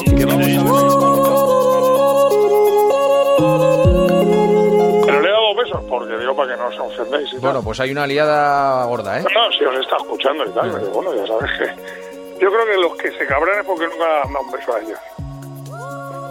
Pero 5.05 5.21
le 5.21 5.27
he 5.27 5.31
dado 5.31 5.55
besos 5.55 5.81
porque 5.87 6.17
digo 6.17 6.35
para 6.35 6.53
que 6.55 6.61
no 6.61 6.67
os 6.67 6.79
ofendéis 6.79 7.29
y 7.29 7.31
tal. 7.33 7.41
Bueno, 7.41 7.61
pues 7.63 7.79
hay 7.79 7.91
una 7.91 8.03
aliada 8.03 8.85
gorda, 8.85 9.19
¿eh? 9.19 9.23
No, 9.23 9.51
si 9.57 9.63
os 9.63 9.79
está 9.79 9.95
escuchando 9.97 10.45
y 10.45 10.49
tal, 10.51 10.71
pero 10.71 10.87
bueno, 10.91 11.13
ya 11.15 11.25
sabes 11.27 11.51
que... 11.57 12.06
Yo 12.39 12.51
creo 12.51 12.65
que 12.65 12.77
los 12.77 12.95
que 12.97 13.11
se 13.11 13.25
cabran 13.25 13.59
es 13.59 13.65
porque 13.65 13.87
nunca 13.87 14.21
han 14.23 14.33
dado 14.33 14.45
un 14.45 14.51
beso 14.51 14.75
a 14.75 14.79
ellos. 14.79 14.99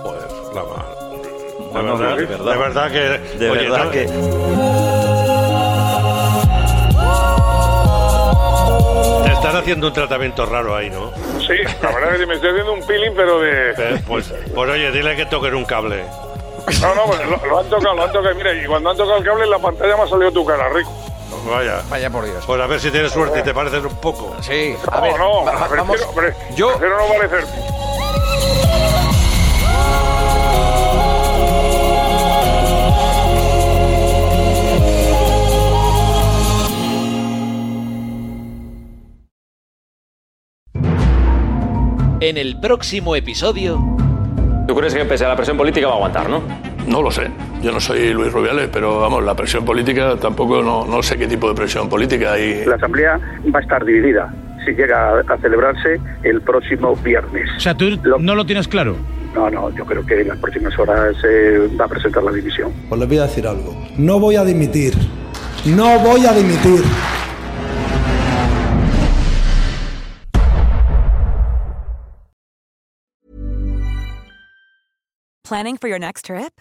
Joder, 0.03 0.31
la 0.55 0.63
mal. 0.65 0.87
De 1.73 1.83
verdad, 1.83 2.17
de 2.17 2.25
verdad, 2.27 2.45
de 2.45 2.57
verdad 2.59 2.91
que. 2.91 3.39
De 3.39 3.51
oye, 3.51 3.63
verdad 3.69 3.85
no- 3.85 3.91
que- 3.91 4.07
Te 9.25 9.33
están 9.33 9.57
haciendo 9.57 9.87
un 9.89 9.93
tratamiento 9.93 10.47
raro 10.47 10.75
ahí, 10.77 10.91
¿no? 10.91 11.13
Sí, 11.41 11.55
la 11.83 11.91
verdad 11.93 12.15
es 12.15 12.21
que 12.21 12.27
me 12.27 12.35
estoy 12.35 12.51
haciendo 12.51 12.73
un 12.73 12.87
peeling, 12.87 13.13
pero 13.15 13.41
de... 13.41 14.01
Pues, 14.07 14.33
pues 14.55 14.71
oye, 14.71 14.91
dile 14.93 15.17
que 15.17 15.27
toquen 15.27 15.55
un 15.55 15.65
cable. 15.65 16.05
No, 16.81 16.95
no, 16.95 17.05
pues 17.07 17.21
lo, 17.29 17.47
lo 17.47 17.59
han 17.61 17.69
tocado, 17.69 17.95
lo 17.95 18.03
han 18.05 18.13
tocado. 18.13 18.35
Mira, 18.35 18.53
y 18.55 18.67
cuando 18.67 18.91
han 18.91 18.97
tocado 18.97 19.19
el 19.19 19.25
cable 19.25 19.45
en 19.45 19.51
la 19.51 19.59
pantalla 19.59 19.97
me 19.97 20.03
ha 20.03 20.07
salido 20.09 20.33
tu 20.33 20.45
cara, 20.45 20.69
Rico. 20.71 20.91
Vaya. 21.47 21.83
Vaya 21.89 22.11
por 22.11 22.25
Dios. 22.25 22.45
Pues 22.47 22.61
a 22.61 22.67
ver 22.67 22.81
si 22.81 22.91
tienes 22.91 23.13
suerte 23.13 23.41
y 23.41 23.43
te 23.43 23.55
pareces 23.55 23.85
un 23.85 23.97
poco. 23.97 24.35
Sí, 24.41 24.77
No, 24.91 25.45
no, 25.45 25.45
prefiero, 25.69 26.11
pre- 26.13 26.33
prefiero 26.33 26.99
no 26.99 27.15
parecer. 27.15 27.45
En 42.21 42.37
el 42.39 42.59
próximo 42.61 43.15
episodio. 43.15 43.79
¿Tú 44.67 44.75
crees 44.75 44.95
que 44.95 45.05
pese 45.05 45.25
a 45.25 45.29
la 45.29 45.37
presión 45.37 45.57
política 45.57 45.87
va 45.87 45.93
a 45.93 45.97
aguantar, 45.97 46.29
no? 46.29 46.43
No 46.87 47.03
lo 47.03 47.11
sé. 47.11 47.29
Yo 47.63 47.73
no 47.73 47.81
soy 47.81 48.13
Luis 48.13 48.33
Rubiales, 48.33 48.69
pero 48.73 49.01
vamos, 49.01 49.25
la 49.25 49.35
presión 49.35 49.65
política 49.65 50.17
tampoco 50.17 50.63
no, 50.63 50.87
no 50.87 51.03
sé 51.03 51.17
qué 51.17 51.27
tipo 51.27 51.49
de 51.49 51.55
presión 51.55 51.89
política 51.89 52.33
hay. 52.33 52.65
La 52.65 52.77
Asamblea 52.77 53.19
va 53.53 53.59
a 53.59 53.63
estar 53.63 53.85
dividida 53.85 54.33
si 54.65 54.73
llega 54.73 55.21
a 55.21 55.39
celebrarse 55.39 56.01
el 56.23 56.41
próximo 56.43 56.95
viernes. 56.97 57.49
O 57.57 57.61
sea, 57.61 57.75
tú 57.75 57.99
no 58.19 58.35
lo 58.35 58.47
tienes 58.47 58.69
claro. 58.69 58.97
No, 59.35 59.51
no, 59.51 59.71
yo 59.77 59.85
creo 59.85 60.05
que 60.07 60.21
en 60.21 60.29
las 60.29 60.39
próximas 60.39 60.79
horas 60.79 61.17
se 61.21 61.59
va 61.77 61.85
a 61.85 61.89
presentar 61.89 62.23
la 62.23 62.33
división. 62.33 62.73
Pues 62.89 62.99
les 62.99 63.09
voy 63.09 63.19
a 63.19 63.23
decir 63.23 63.47
algo. 63.47 63.77
No 63.99 64.19
voy 64.19 64.37
a 64.37 64.45
dimitir. 64.45 64.95
No 65.67 65.99
voy 65.99 66.25
a 66.25 66.33
dimitir. 66.33 66.83
Planning 75.45 75.77
for 75.77 75.89
your 75.89 76.01
next 76.01 76.25
trip? 76.25 76.61